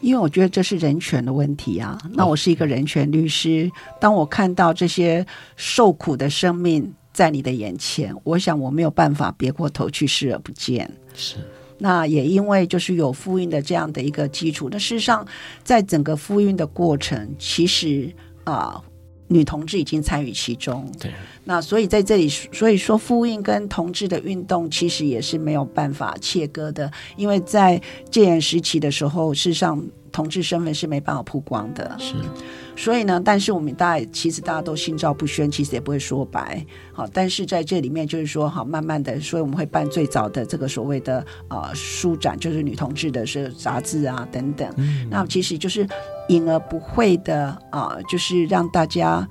[0.00, 1.96] 因为我觉得这是人权的问题啊。
[2.10, 5.24] 那我是一个人权律师，当我看到这些
[5.54, 10.90] 受苦的生命在你的眼前，我想我没有办法别过头去视而不见。
[11.14, 11.36] 是。
[11.84, 15.26] 那也因为就是有复印的这样的一个基础，那事实上，
[15.64, 18.08] 在整个复印的过程，其实
[18.44, 18.84] 啊、呃，
[19.26, 20.88] 女同志已经参与其中。
[21.00, 21.10] 对。
[21.42, 29.84] 那所以在这里，所以说复印跟同志的运动其实也是没有办法切割的，因为在戒严时期的时候，事实上。
[30.12, 32.14] 同志身份是没办法曝光的，是，
[32.76, 45.86] 所以呢，但是我们大家其实大家都心照不宣，其实也不会说白，好，但是在这里面就是说，好，慢慢的，所以我们会办最早的这个所谓的呃书展，就是女同志的是杂志啊等等，嗯，那其实就是
[46.28, 49.26] 隐而不会的啊，呃，就是让大家。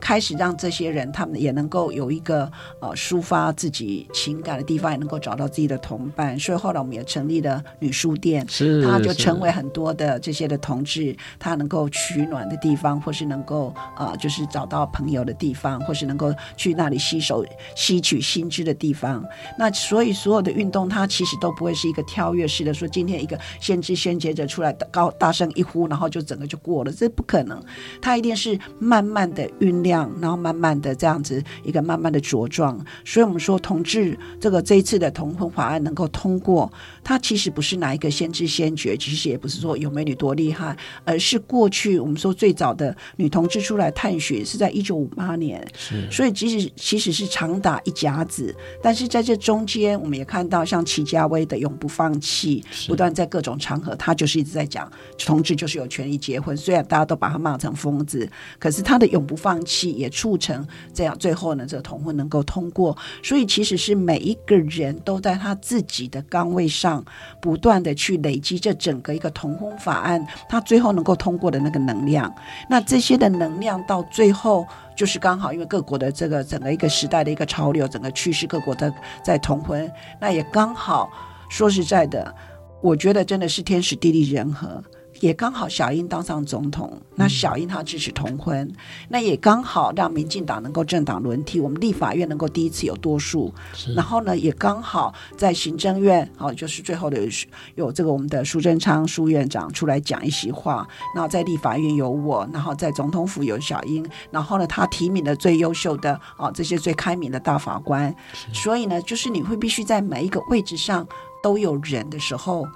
[0.00, 6.38] 开始让这些人，他们也能够有一个呃抒发自己情感的地方，也能够找到自己的同伴。
[6.38, 17.44] 所以后来我们也成立了女书店，是，它就成为很多的这些的同志，他能够取暖的地方，或是能够呃就是找到朋友的地方，或是能够去那里吸收
[17.74, 19.24] 吸取新知的地方。
[19.58, 27.60] 那所以所有的运动，它其实都不会是一个跳跃式的，说今天一个先知先觉者出来高大声一呼，然后就整个就过了，这不可能。
[28.00, 29.87] 它一定是慢慢的酝酿。
[29.88, 36.70] 然后慢慢的这样子一个慢慢的茁壮，所以我们说同志这个这一次的同婚法案能够通过，
[37.08, 59.88] 它其实不是哪一个先知先觉，其实也不是说有美女多厉害，而是过去我们说最早的女同志出来探寻是在一九五八年，是，所以即使其实是长达一甲子，但是在这中间我们也看到像齐家威的永不放弃，不断在各种场合他就是一直在讲同志就是有权利结婚，虽然大家都把他骂成疯子，可是他的永不放弃。
[59.98, 62.96] 也促成这样，最后呢，这个同婚能够通过。
[63.22, 66.97] 所以其实是每一个人都在他自己的岗位上，
[67.40, 72.32] 不断的去累积这整个一个同婚法案，他最后能够通过的那个能量。
[72.68, 78.92] 那这些的能量到最后，就是刚好因为各国的这个整个一个时代的一个潮流，整个趋势，各国的
[79.22, 79.90] 在同婚，
[80.20, 81.10] 那也刚好
[81.48, 82.34] 说实在的，
[82.80, 84.82] 我觉得真的是天时地利人和。
[85.20, 88.74] 也刚好小英当上总统，那小英她支持同婚，嗯、
[89.08, 93.52] 那也刚好让民进党能够政党轮替，我们立法院能够第一次有多数，
[93.96, 97.30] 然后呢，也刚好在行政院，好、哦，就是最后的有，
[97.74, 108.14] 有这个我们的苏贞昌苏院长出来讲一席话，然后在立法院有我，然后在总统府有小英，然后呢，他提名的最优秀的啊、哦、这些最开明的大法官，
[108.52, 111.06] 所以呢，就是你会必须在每一个位置上
[111.42, 112.66] 都有人的时候。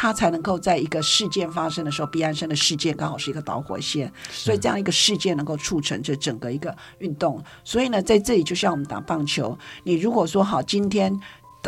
[0.00, 7.38] 他才能够在一个事件发生的时候，毕安生的事件刚好是一个导火线，所以这样一个事件能够促成这整个一个运动。
[7.64, 11.14] 所以呢，在这里就像我们打棒球，你如果说好，今天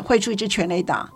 [0.02, 1.06] 会出一支全垒打，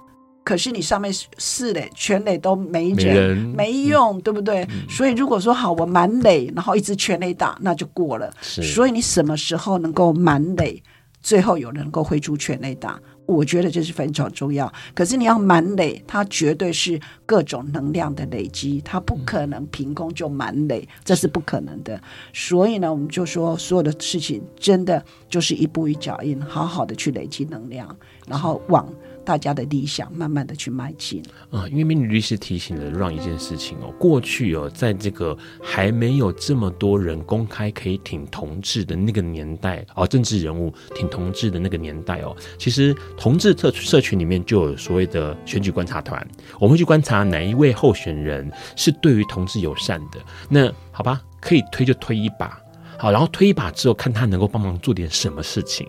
[0.45, 4.65] 可是你上面四垒全垒都没人，没用，对不对？
[4.65, 4.87] 嗯。
[4.87, 8.31] 所以如果说好，我满垒，然后一支全垒打，那就过了。
[8.43, 10.83] 所以你什么时候能够满垒，
[11.23, 13.01] 最后有人能够挥出全垒打？
[13.27, 22.01] 我觉得这是非常重要，可是你要满垒，它绝对是各种能量的累积，它不可能凭空就满垒，这是不可能的。
[22.33, 27.95] 所以呢，我们就说所有的事情真的就是一步一脚印，好好的去累积能量，
[28.27, 28.89] 然后往。
[29.27, 31.21] 大家的理想，慢慢的去迈进
[31.51, 31.67] 啊！
[31.69, 46.25] 因为美女律师提醒了让一件事情哦，过去哦，在这个还没有这么多人公开可以挺同志的那个年代哦，政治人物挺同志的那个年代哦，其实同志社社群里面就有所谓的选举观察团，
[46.61, 50.21] 我们会去观察哪一位候选人是对于同志友善的。
[50.49, 52.61] 那好吧，可以推就推一把。
[52.99, 55.87] 好，然后推一把之后，看他能够帮忙做点什么事情，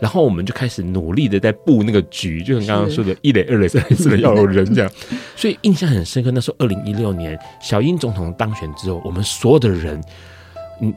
[0.00, 4.92] 然后我们就开始努力的在布那个局，就像刚刚说的一垒、二垒、三垒、四垒要有人这样，
[5.36, 6.30] 所以印象很深刻。
[6.30, 10.00] 那时候二零一六年小英总统当选之后，我们所有的人，
[10.82, 10.92] 嗯，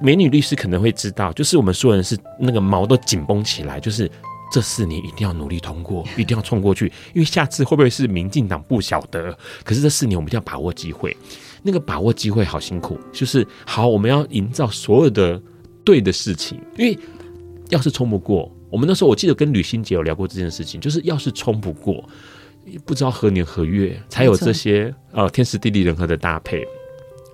[0.00, 4.10] 美女律师可能会知道，就是我们所有人是那个毛都紧绷起来，就是
[4.52, 11.16] 这四年一定要努力通过，一定要冲过去，因为下次会不会是民进党不晓得，可是这四年我们一定要把握机会。
[11.66, 15.42] 那个把握机会好辛苦，就是好，我们要营造所有的
[15.82, 16.96] 对的事情，因为
[17.70, 22.08] 要是冲不过，我们那时候我记得跟吕欣姐有聊过这件事情，就是要是冲不过，
[22.84, 26.64] 不知道何年何月才有这些呃天时地利人和的搭配。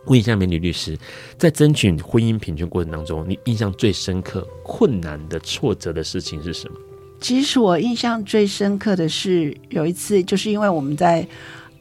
[0.06, 0.98] 问一下美女律师，
[1.36, 6.76] 在争取婚姻平权过程当中，你印象最深刻、困难的、挫折的事情是什么？
[7.20, 11.28] 其实我印象最深刻的是有一次，就是因为我们在。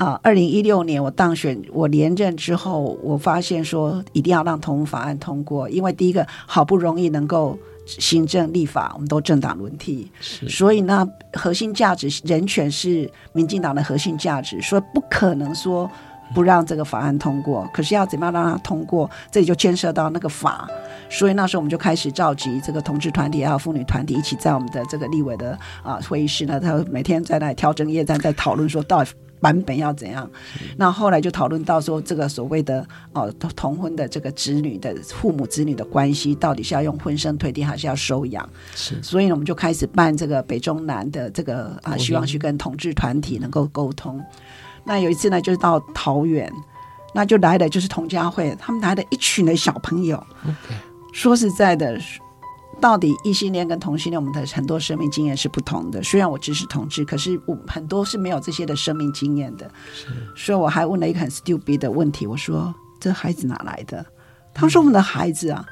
[0.02, 15.88] 啊，二零一六年我当选，我连任之后，我发现说一定要让同婚法案通过，因为第一个好不容易能够行政立法，我们都政党轮替，所以呢，核心价值人权是民进党的核心价值，所以不可能说
[16.34, 17.70] 不让这个法案通过。
[17.72, 20.68] 可是要怎么样让它通过，这里就牵涉到那个法，
[21.12, 29.12] 所以那时候我们就开始召集这个同志团体还有妇女团体一起在我们的这个立委的啊会议室呢，他每天在那里挑灯夜战，在讨论说到底。
[29.42, 30.30] 版本要怎样？
[30.78, 38.48] 那后来就讨论到说，这个所谓的哦同婚的这个子女的父母子女的关系，到底是要用婚生推定还是要收养？
[38.76, 44.24] 是，所以呢，我们就开始办这个北中南的这个啊，希望去跟同志团体能够沟通。
[44.86, 46.52] 那有一次呢，就是到桃园，
[47.14, 50.24] 那就来的就是同家会，他们来的一群的小朋友。
[51.12, 52.00] 说实在的。
[52.82, 56.02] 到底异性恋跟同性恋，我们的很多生命经验是不同的。
[56.04, 59.70] 虽然我支持同志，可是我很多是没有这些的生命经验的。
[59.94, 64.06] 是，所以我还问了一个很 stupid 的问题，我说：“这孩子哪来的？”
[64.54, 65.64] 他说：“我们的孩子啊。”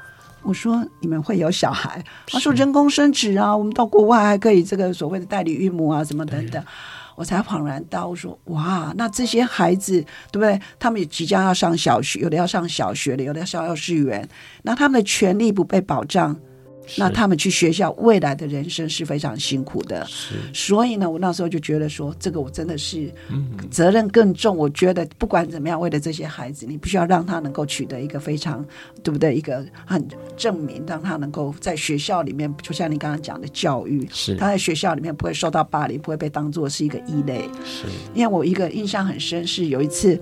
[0.42, 6.64] 我说：“你们会有小孩？”他说：“人工生殖啊，我们到国外还可以这个所谓的代理孕母啊，什么等等。”
[7.16, 10.00] 我才恍然大悟，说：“哇，那这些孩子
[10.32, 10.58] 对不对？
[10.78, 14.26] 他们也即将要上小学，有的要上小学了，有的要上幼稚园，
[14.62, 16.34] 那他们的权利不被保障。”
[16.96, 20.04] 那他们去学校，未来的人生是非常辛苦的。
[20.06, 23.12] 是，所以呢，我那时候就觉得说，这个我真的是
[23.70, 24.56] 责任更重。
[24.56, 28.64] 我觉得不管怎么样，为了这些孩子，你必须要让他能够取得一个非常
[29.02, 29.36] 对不对？
[29.36, 30.04] 一个很
[30.36, 37.48] 证明，让他能够在学校里面，就像你刚刚讲的教育，是他在学校里面不会受到霸凌，不会被当做是一个异类。
[37.64, 40.20] 是，因为我一个印象很深，是有一次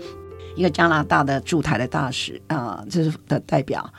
[0.54, 3.90] 一个加拿大的驻台的大使啊，这、呃就是的代表。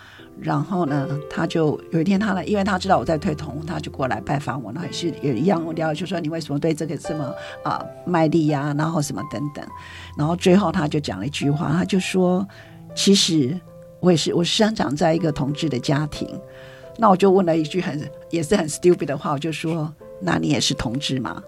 [0.42, 4.72] 然后呢，他就有一天他来，因为他知道我在推同，他就过来拜访我。
[4.72, 7.26] 那也是也一样，我聊就说你为什么对这个这么
[7.62, 8.76] 啊、呃、卖力呀、啊？
[8.78, 9.66] 然后什么等等。
[10.18, 12.48] 然后最后他就讲了一句话，他就说
[12.96, 13.60] ：“其实
[14.00, 16.30] 我也是，我是生长在一个同志的家庭。”
[16.98, 21.44] 那我就问了一句很也是很 stupid 的话，我就说：“那你也是同志吗？”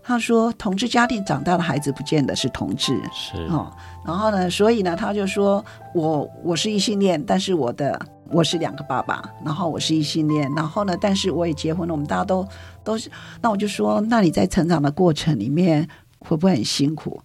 [0.00, 3.72] 他说：“同志家庭长大的孩子不见得是同志。”是哦。
[4.06, 8.00] 然后呢，所以呢，他就说我我是异性恋，但是我的。
[8.30, 12.46] 我是两个爸爸，然后我是异性恋，然后呢，但是我也结婚了，我们大家都
[12.84, 13.10] 都是，
[13.40, 17.20] 那我就说，那你在成长的过程里面会不会很辛苦？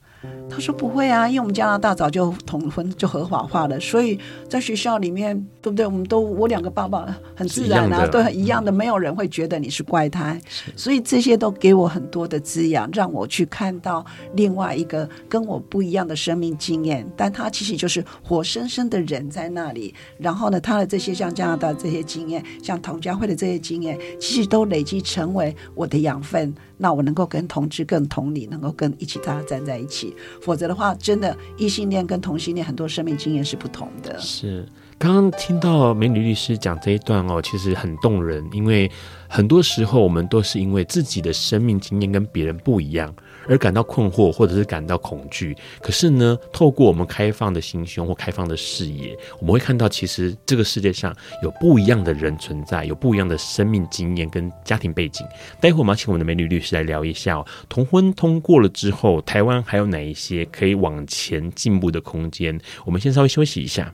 [0.49, 5.85] 他说不会啊，因为我们加拿大早就同婚就合法化了，所以在学校里面，对不对？
[5.85, 10.39] 我们都我两个爸爸很自然啊，对，一样的，没有人会觉得你是怪胎，
[10.75, 14.05] 所以这些都给我很多的滋养，让我去看到
[14.35, 19.93] 另外一个跟我不一样的生命经验，但他其实就是活生生的人在那里。
[20.19, 26.53] 然后呢，他的这些像加拿大这些经验，像同家会的这些经验，其实都累积成为我的养分。
[26.83, 30.13] 那我能够跟同志更同理，能够跟一起大家站在一起。
[30.41, 34.19] 否则的话，真的异性恋跟同性恋很多生命经验是不同的。
[34.19, 34.67] 是，
[34.97, 38.91] 刚刚听到美女律师讲这一段哦，其实很动人，因为
[39.29, 43.15] 很多时候我们都是因为自己的生命经验跟别人不一样。
[43.47, 45.55] 而感到困惑，或者是感到恐惧。
[45.81, 55.25] 可是呢，透过我们开放的心胸或开放的视野，我们会看到，其实这个世界上有不一样的人存在，有不一样的生命经验跟家庭背景。
[55.59, 62.59] 待会我们要请我们的美女律师来聊一下哦，同婚通过了之后，台湾还有哪一些可以往前进步的空间？
[62.85, 63.93] 我们先稍微休息一下。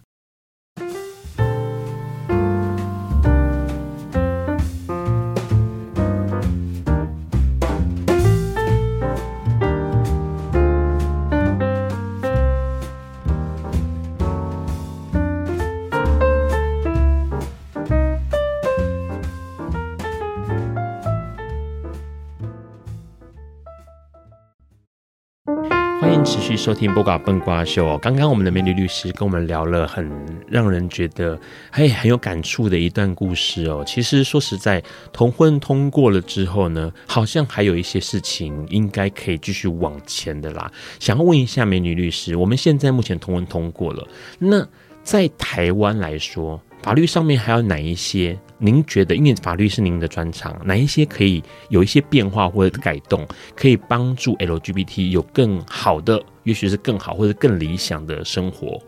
[26.49, 27.95] 续收听《播瓜笨瓜秀》哦。
[28.01, 30.09] 刚刚我们的美女律师跟我们聊了很
[30.47, 31.39] 让人觉得
[31.71, 33.83] 嘿很有感触的一段故事哦。
[33.85, 34.81] 其实说实在，
[35.13, 40.71] 同婚通过了之后呢，好像还有一些事情应该可以继续往前的啦。
[40.99, 44.07] 想要问一下美女律师，我们现在目前同婚通过了，
[44.39, 44.67] 那
[45.03, 48.35] 在台湾来说，法律上面还有哪一些？
[48.61, 53.25] 您觉得，因为法律是您的专长，哪一些可以有一些变化或者改动，
[53.55, 58.81] 可以帮助 LGBT 有更好的，也许是更好或者更理想的生活？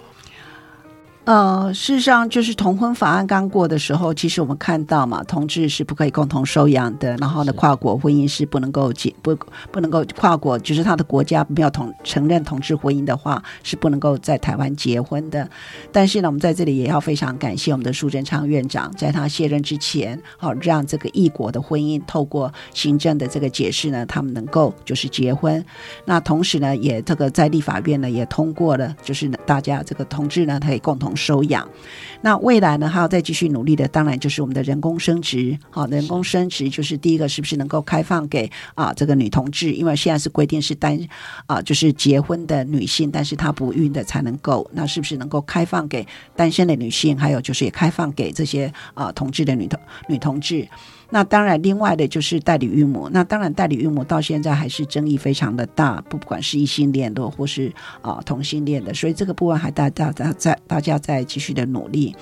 [1.24, 9.38] 呃，事实上，就是同婚法案刚过的时候，其实我们看到嘛，同志是不可以共同收养的，然后呢，跨国婚姻是不能够结不
[9.72, 15.48] 不能够跨国，就是他的国家没有同承认同志婚姻的话，是不能够在台湾结婚的。
[15.92, 25.64] 但是呢，我们在这里也要非常感谢我们的苏贞昌院长，在他卸任之前，好让这个异国的婚姻透过行政的这个解释呢，他们能够就是结婚。
[26.04, 31.11] 那同时呢，也这个在立法院呢也通过了，就是大家这个同志呢可以共同。
[31.16, 31.68] 收养，
[32.22, 35.58] 那未来呢还要再继续努力的，当然就是我们的人工生殖。
[35.70, 39.72] 好，人工生殖就是第一个，是不是能够开放给啊这个女同志？
[39.74, 41.00] 因为现在是规定是单
[41.46, 44.70] 啊，就是结婚的女性，但是她不孕的才能够。
[44.74, 46.06] 那是不是能够开放给
[46.36, 47.18] 单身的女性？
[47.18, 50.68] 还有就是也开放给这些啊同志的女同女同志？
[51.12, 53.10] 那当然，另外的就是代理孕母。
[53.12, 62.16] 那当然，代理孕母到现在还是争议非常的大，不管是异性恋的或是啊、同性恋的，所以这个部分还大大大在大家在继续的努力。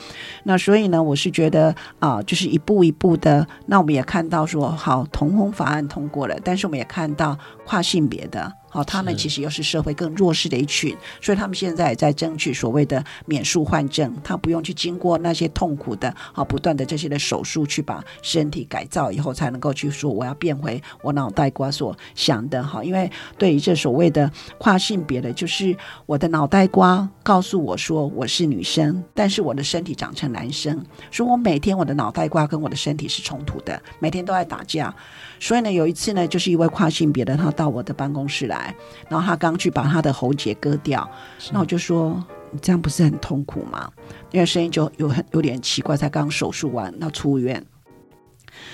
[0.44, 3.48] 那所以呢，我是觉得啊、就是一步一步的。
[3.68, 8.59] 那我们也看到说，好，同婚法案通过了，但是我们也看到跨性别的。
[8.70, 22.63] 好，他们其实又是社会更弱势的一群，所以他们现在也在争取所谓的免术换证，他不用去经过那些痛苦的、好不断的这些的手术，去把身体改造以后，才能够去说我要变回我脑袋瓜所想的。
[22.63, 34.93] 哈，因为对于这所谓的跨性别的，就是我的脑袋瓜告诉我说我是女生，但是我的身体长成男生，所以我每天我的脑袋瓜跟我的身体是冲突的，每天都在打架。
[35.39, 38.59] 所以呢，有一次呢，就是一位跨性别的，他到我的办公室来，
[39.07, 41.10] 然后他刚去把他的喉结割掉，
[41.51, 43.91] 那我就说，你这样不是很痛苦吗？
[44.32, 47.66] 因为声音就有很有点奇怪，才刚手术完要出院。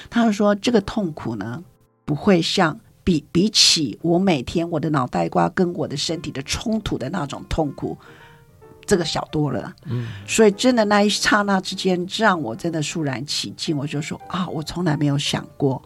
[0.10, 1.64] 他就说，这个痛苦呢，
[2.06, 7.98] 不会像比比起我每天我的脑袋瓜跟我的身体的冲突的那种痛苦，
[8.86, 9.74] 这个小多了。
[9.86, 13.78] 嗯，所以真的那一刹那之间，让我真的肃然起敬。
[13.78, 15.82] 我就说啊，我从来没有想过。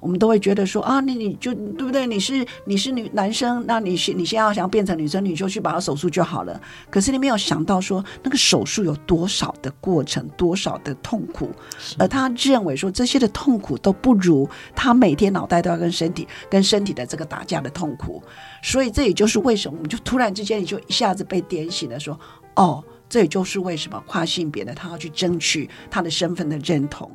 [0.00, 2.06] 我们都会觉得说啊，那你就对不对？
[2.06, 6.60] 你是你是女男生，那你你现在要想变成女生，你就去把它手术就好了。
[6.90, 11.50] 可是你没有想到说，那个手术有多少的过程，多少的痛苦，
[11.98, 18.22] 而他认为说这些的痛苦都不如他每天脑袋都要跟身体跟身体的这个打架的痛苦。
[18.62, 22.18] 所以这也就是为什么我们就突然之间你就一下子被点醒了，说
[22.54, 22.84] 哦。
[23.16, 27.10] 这也就是为什么跨性别的他要去争取他的身份的认同。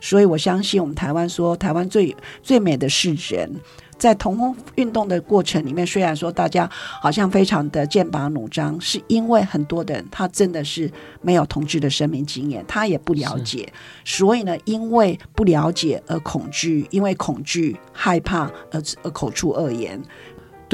[0.00, 3.54] 所以我相信我们台湾说，台湾最最美的是人，
[3.98, 10.90] 在同工运动的过程里面，虽然说大家好像非常的剑拔弩张，是因为很多的人他真的是
[11.20, 13.70] 没有同志的生命经验，他也不了解，
[14.02, 20.00] 所以呢，因为不了解而恐惧，因为恐惧害怕而而口出恶言。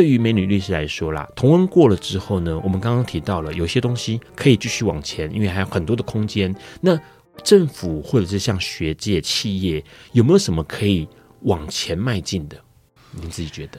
[0.00, 6.56] 对于美女律师来说啦，同婚过了之后呢，我们刚刚提到了有些东西可以继续往前，因为还有很多的空间。
[6.80, 6.98] 那
[7.44, 11.06] 政府或者是像学界、企业，有没有什么可以
[11.42, 12.56] 往前迈进的？
[13.10, 13.78] 您自己觉得？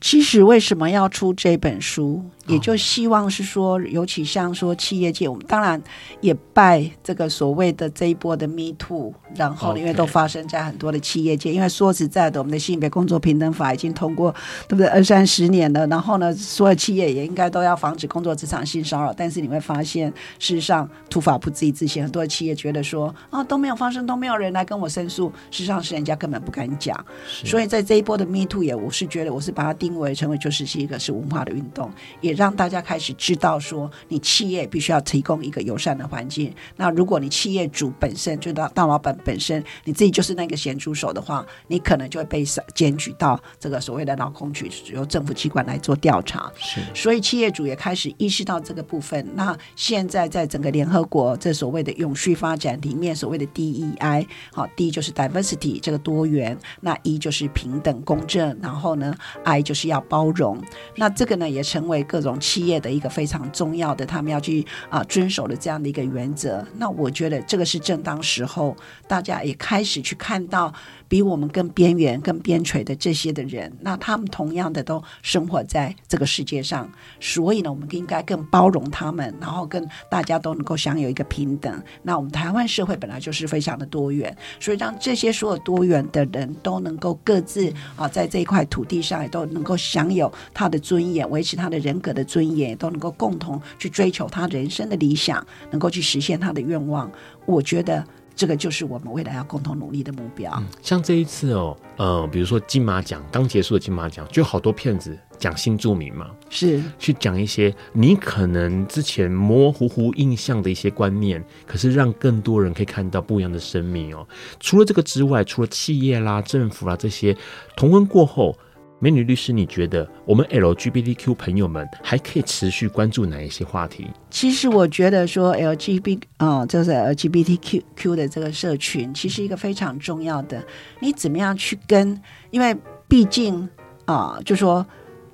[0.00, 5.80] 其实为什么要出这本书，也就希望是说，尤其像说企业界，我们当然
[6.22, 11.52] 也拜这个所谓的这一波的 Me Too，然后因为都发生在很多的企业界。
[11.52, 14.34] 因为说实在的，我们的性别工作平等法已经通过，
[14.66, 14.86] 对不对？
[14.86, 19.12] 二三十年了，然后呢，所有企业也应该都要防止工作职场性骚扰。
[19.12, 25.30] 但是你会发现，事实上土法不自己之前，很多的企业觉得说啊都没有发生，都没有人来跟我申诉。
[25.50, 26.98] 事实上是人家根本不敢讲。
[27.26, 29.89] 所以在这一波的 Me Too 也，我是觉得我是把它定。
[29.90, 36.54] 因为成为就是是一个是文化的运动，也让大家开始知道说，你企业必须要提供一个友善的环境。
[36.76, 46.50] 那如果你企业主本身就大大老板本身你自己就是那个咸猪手的话，你可能就会被检举到这个所谓的劳工局，由政府机关来做调查。
[46.56, 49.26] 是，所以企业主也开始意识到这个部分。
[49.34, 59.14] 那现在在整个联合国这所谓的永续发展里面，所谓的 DEI，好，D 就是 diversity 这个多元，那 E 就是平等公正，然后呢
[59.44, 60.58] ，I 就是需要包容。
[60.96, 66.62] 那这个呢，也成为各种企业的一个非常重要的，他们要去啊遵守的这样的一个原则。
[66.76, 68.76] 那我觉得这个是正当时候，
[69.08, 70.72] 大家也开始去看到
[71.10, 76.88] 比我们更边缘、更边陲的这些的人，那他们同样的都生活在这个世界上，
[77.18, 81.82] 所以呢，我们应该更包容他们，然后跟大家都能够享有一个平等。
[82.04, 97.10] 那我们台湾社会本来就是非常的多元，所以让这些所有多元的人都能够各自啊，在这一块土地上也都能够享有他的尊严，维持他的人格的尊严，也都能够共同去追求他人生的理想，能够去实现他的愿望。
[97.46, 98.04] 我觉得
[98.40, 100.50] 这个就是我们未来要共同努力的目标。
[100.56, 114.26] 嗯，像这一次哦，呃，比如说金马奖刚结束的金马奖，就好多片子讲新著民嘛，是去讲一些你可能之前模模糊糊印象的一些观念，可是让更多人可以看到不一样的生命哦。
[114.58, 117.36] 除了这个之外，除了企业啦、政府啦这些，
[117.76, 118.56] 同婚过后。
[119.02, 124.06] 美女律师，你觉得我们 LGBTQ 朋友们还可以持续关注哪一些话题？
[124.28, 130.62] 其实我觉得说 LGBT 啊、哦，就是 LGBTQ 的这个社群，其实一个非常重要的，
[131.00, 132.20] 你怎么样去跟？
[132.50, 132.76] 因为
[133.08, 133.66] 毕竟
[134.04, 134.86] 啊、呃，就说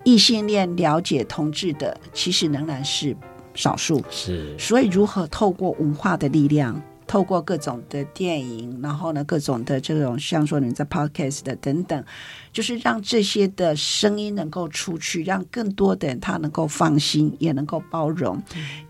[0.04, 3.16] 异性恋了解同志的，其实仍然是
[3.52, 4.00] 少数。
[4.08, 6.80] 是，所以如何透过文化的力量？
[7.06, 12.04] 透过各种的电影，然后呢，各种的这种像说你在 podcast 的等等，
[12.52, 18.42] 就是让这些的声音能够出去，让更多的人他能够放心，也能够包容，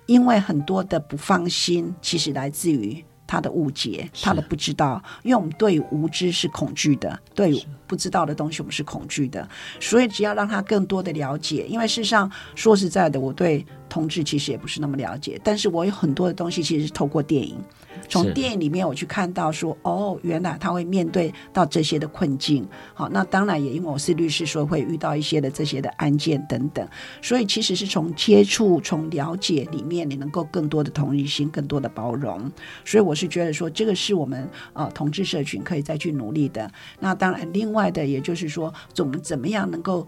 [0.07, 3.05] 因为很多的不放心，其实来自于。
[3.29, 9.49] 他的误解，他的不知道，因为我们对无知是恐惧的，对不知道的东西我们是恐惧的，
[9.81, 17.57] 所以只要让他更多的了解，因为事实上说实在的，我对同志其实也不是那么了解，但是我有很多的东西其实是透过电影，
[18.09, 22.65] 从电影里面我去看到说，哦，原来他会面对到这些的困境，
[22.95, 26.87] 好，那当然也因为我是律师，所以会遇到一些的这些的案件等等，
[27.21, 32.49] 所以其实是从接触、从了解里面，你能够更多的同理心、更多的包容，
[32.85, 33.17] 所以我。
[33.17, 36.71] 是觉得说这个是我们呃同志社群可以再去努力的。
[37.01, 40.07] 那当然，另外的也就是说，我们怎么样能够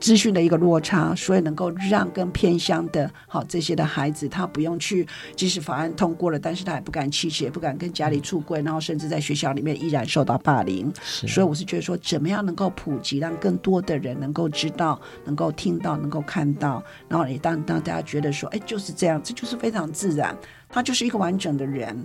[0.00, 5.06] 资讯的一个落差，所以能够让更偏向的好这些的孩子，他不用去，
[5.36, 10.92] 即使法案通过了，但是他也不敢妻子，也不敢跟家里出柜，然后甚至在学校里面依然受到霸凌。
[10.94, 20.36] 所以我是觉得说，怎么样能够普及，让更多的人能够知道，能够听到，能够看到，然后也当当大家觉得说，哎，就是这样，这就是非常自然，
[20.68, 22.04] 他就是一个完整的人。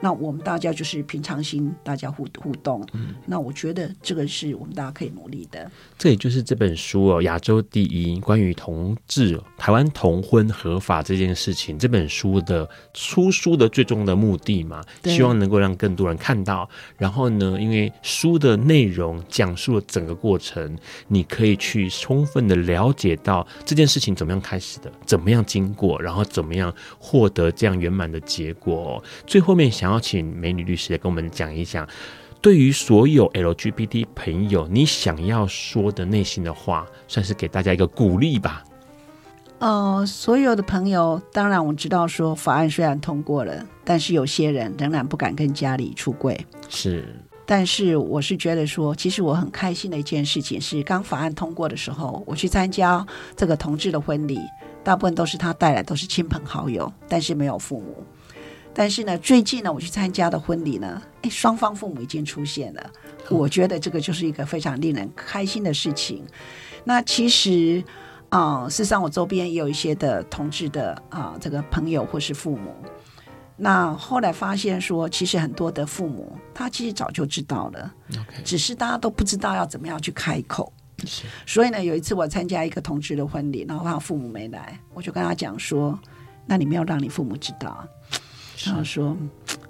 [0.00, 2.86] 那我们大家就是平常心，大家互互动。
[2.92, 5.70] 嗯，那我觉得这个是我们大家可以努力的。
[5.96, 16.68] 这也就是这本书哦，亚洲第一关于同志台湾同婚合法这件事情，这本书的出书的最终的目的嘛，希望能够让更多人看到。
[16.98, 20.76] 然后呢，因为书的内容讲述了整个过程，
[21.08, 29.02] 你可以去充分的了解到这件事情怎么样开始的，怎么样经过，然后怎么样获得这样圆满的结果。
[29.26, 29.85] 最后面想。
[29.86, 31.88] 想要请美女律师来跟我们讲一讲，
[32.40, 38.64] 对于所有 LGBT 朋友，你想要说的内心的话，算是给大家一个鼓励吧。
[39.60, 46.36] 呃，所有的朋友，当然我知道说法案虽然通过了，但是有些人仍然不敢跟家里出柜。
[46.68, 47.04] 是，
[47.46, 53.06] 但是我是觉得说，其实我很开心的一件事情是，刚法案通过的时候，我去参加
[53.36, 54.36] 这个同志的婚礼，
[54.82, 58.04] 大部分都是他带来，都是亲朋好友，但是没有父母。
[58.78, 62.90] 但是呢，最近呢，我去参加的婚礼呢，诶，双方父母已经出现了。
[63.30, 66.22] 我觉得这个就是一个非常令人开心的事情。
[66.84, 67.82] 那其实
[68.28, 72.70] 啊、呃，事实上我周边也有一些的同志的啊、呃，这个朋友或是父母。
[73.56, 77.90] 那后来发现说，其实很多的父母他其实早就知道了.
[78.44, 80.70] 只是大家都不知道要怎么样去开口。
[81.46, 85.98] 所以呢，有一次我参加一个同志的婚礼，然后他父母没来，我就跟他讲说
[86.44, 87.88] ：“那你没有让你父母知道。”
[88.64, 89.16] 然后说，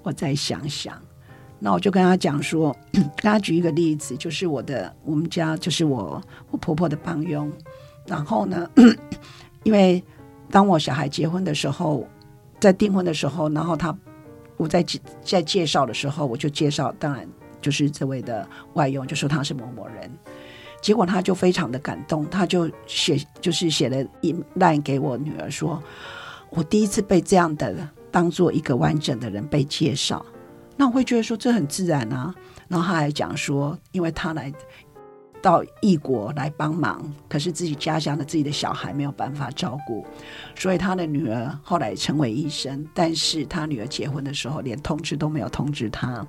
[0.02, 1.00] 我再想想。
[1.58, 7.50] 那我就跟他讲说， 跟他举一个例子，就是我的我们家就是我我婆婆的帮佣。
[8.06, 8.70] 然后呢，
[9.64, 10.04] 因为
[10.50, 12.06] 当我小孩结婚的时候，
[12.60, 13.96] 在订婚的时候，然后他
[14.58, 14.84] 我在
[15.22, 17.26] 在介绍的时候，我就介绍，当然
[17.60, 20.10] 就是这位的外佣，就说他是某某人。
[20.82, 25.82] 结果他就非常的感动，他就写就是写了一段给我女儿说，
[26.50, 27.74] 我第一次被这样的。
[28.16, 30.24] 当做一个完整的人被介绍，
[30.74, 32.34] 那我会觉得说这很自然啊。
[32.66, 34.50] 然后他还讲说，因为他来
[35.42, 40.02] 到异国来帮忙，可是自己家乡的自己的小孩没有办法照顾，
[40.54, 46.26] 所以他的女儿后来成为医生，但是他女儿结婚的时候连通知都没有通知他，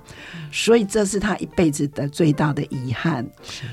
[0.52, 3.26] 所以这是他一辈子的最大的遗憾。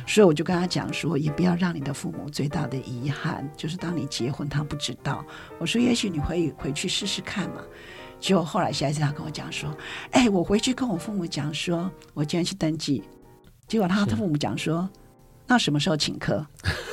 [0.07, 5.21] 所以我就跟他讲说，也不要让你的父母最大的遗憾，就是当你结婚他不知道。
[5.59, 7.61] 我说也许你会回去试试看嘛。
[8.19, 9.69] 结果后来下一次他跟我讲说，
[10.11, 13.03] 哎，我回去跟我父母讲说，我今天去登记。
[13.67, 14.87] 结果他父母讲说。
[15.47, 16.43] 那什么时候请客？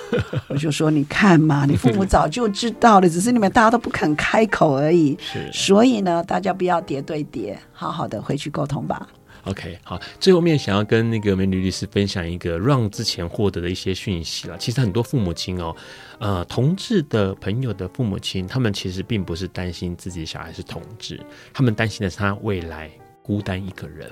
[0.48, 5.16] 我就说你看嘛， 你父母早就知道了，只是你们大家都不肯开口而已。
[5.32, 9.08] 是，所以呢，大家不要叠对叠，好好的回去沟通吧。
[9.44, 14.56] OK，好，最后面想要跟那个美女律师分享一个让之前获得的一些讯息了。
[14.56, 15.74] 其实很多父母亲哦，
[16.20, 21.18] 呃，同志的朋友的父母亲，他们其实并不是担心自己小孩是同志，
[21.52, 22.88] 他们担心的是他未来
[23.20, 24.08] 孤单一个人。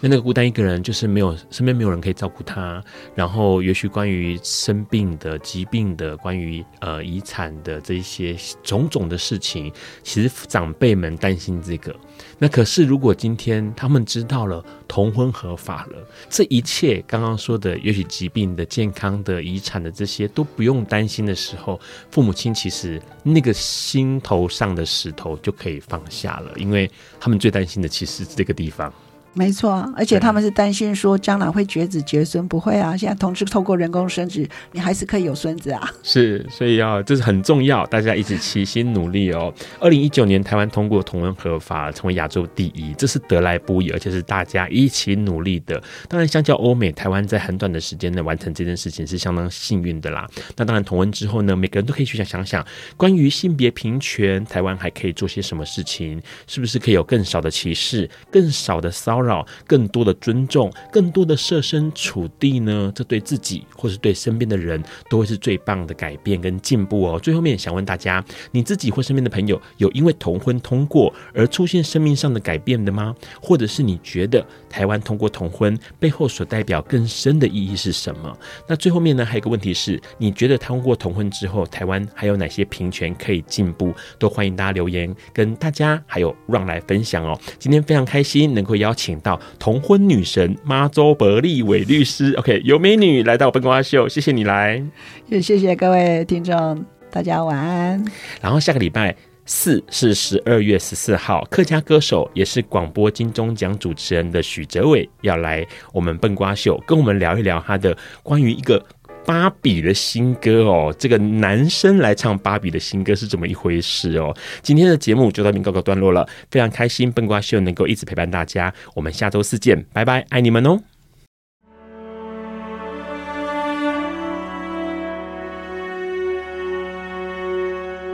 [0.00, 2.82] 那那个孤单一个人，就是没有身边没有人可以照顾他，
[3.14, 11.94] 然后也许关于生病的、疾病的、关于呃遗产的这一些种种的事情，其实长辈们担心这个。
[12.38, 15.96] 那可是如果今天他们知道了同婚合法了，
[16.28, 21.80] 这一切刚刚说的，也许疾病的、健康的、遗产的这些都不用担心的时候，
[22.10, 28.92] 父母亲其实那个心头上的石头就可以放下了，因为他们最担心的其实这个地方。
[29.36, 32.96] 没错，而且他们是担心说将来会绝子绝孙，不会啊！
[32.96, 35.92] 现在同志透过人工生殖，你还是可以有孙子啊。
[36.02, 39.52] 是，所以要这是很重要，大家一起齐心努力哦。
[39.78, 45.82] 二零一九年台湾通过同婚合法，成为亚洲第一，这是得来不易，而且是大家一起努力的。
[46.08, 50.26] 当然，相较欧美，台湾在很短的时间内完成这件事情是相当幸运的啦。
[50.56, 52.66] 那当然，同婚之后呢，每个人都可以去想想想，
[52.96, 56.22] 关于性别平权，台湾还可以做些什么事情？
[56.46, 59.25] 是不是可以有更少的歧视，更少的骚扰？
[59.66, 62.92] 更多的尊重，更多的设身处地呢？
[62.94, 67.18] 这对自己或是对身边的人都会是最棒的改变跟进步哦。
[67.18, 73.14] 最后面想问大家，你自己或身边的朋友有因为同婚通过而出现生命上的改变的吗？
[73.40, 78.36] 或者是你觉得台湾通过同婚背后所代表更深的意义是什么？
[78.68, 83.92] 那最后面呢，还有一个问题是，你觉得通过同婚之后，台湾还有哪些平权可以进步？
[84.18, 87.38] 都欢迎大家留言跟大家还有让来分享哦。
[87.58, 89.15] 今天非常开心能够邀请。
[89.20, 94.82] 到同婚女神妈周伯利伟律师，OK，有美女来到笨瓜秀，谢谢你来，
[95.28, 98.04] 也谢谢各位听众，大家晚安。
[98.40, 99.14] 然后下个礼拜
[99.44, 108.84] 四是十二月十四号，客家歌手也是广播金钟奖主持人的许哲伟要来我们笨瓜秀，跟我们聊一聊他的关于一个。
[109.26, 114.34] 芭比的新歌哦，这个男生来唱芭比的新歌是怎么一回事哦？
[114.62, 120.80] 今天的节目就到这边告个段落了，非常开心笨瓜秀能够一直陪伴大家，我们下周四见，拜拜，爱你们哦！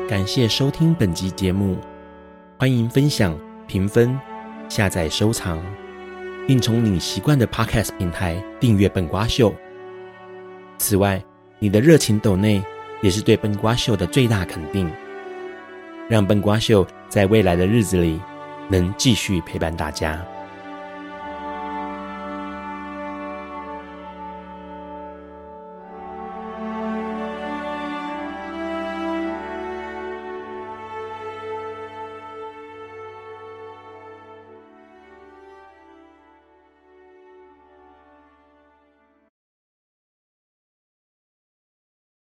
[0.09, 1.77] 感谢收听本集节目，
[2.59, 4.19] 欢迎分享、评分、
[4.69, 5.63] 下载、收藏，
[6.47, 9.55] 并从你习惯的 Podcast 平台订阅笨瓜秀。
[10.83, 11.23] 此外，
[11.61, 12.61] 你的热情抖内
[13.03, 14.91] 也是对笨瓜秀的最大肯定，
[16.09, 18.21] 让笨瓜秀在未来的日子里
[18.69, 20.21] 能继续陪伴大家。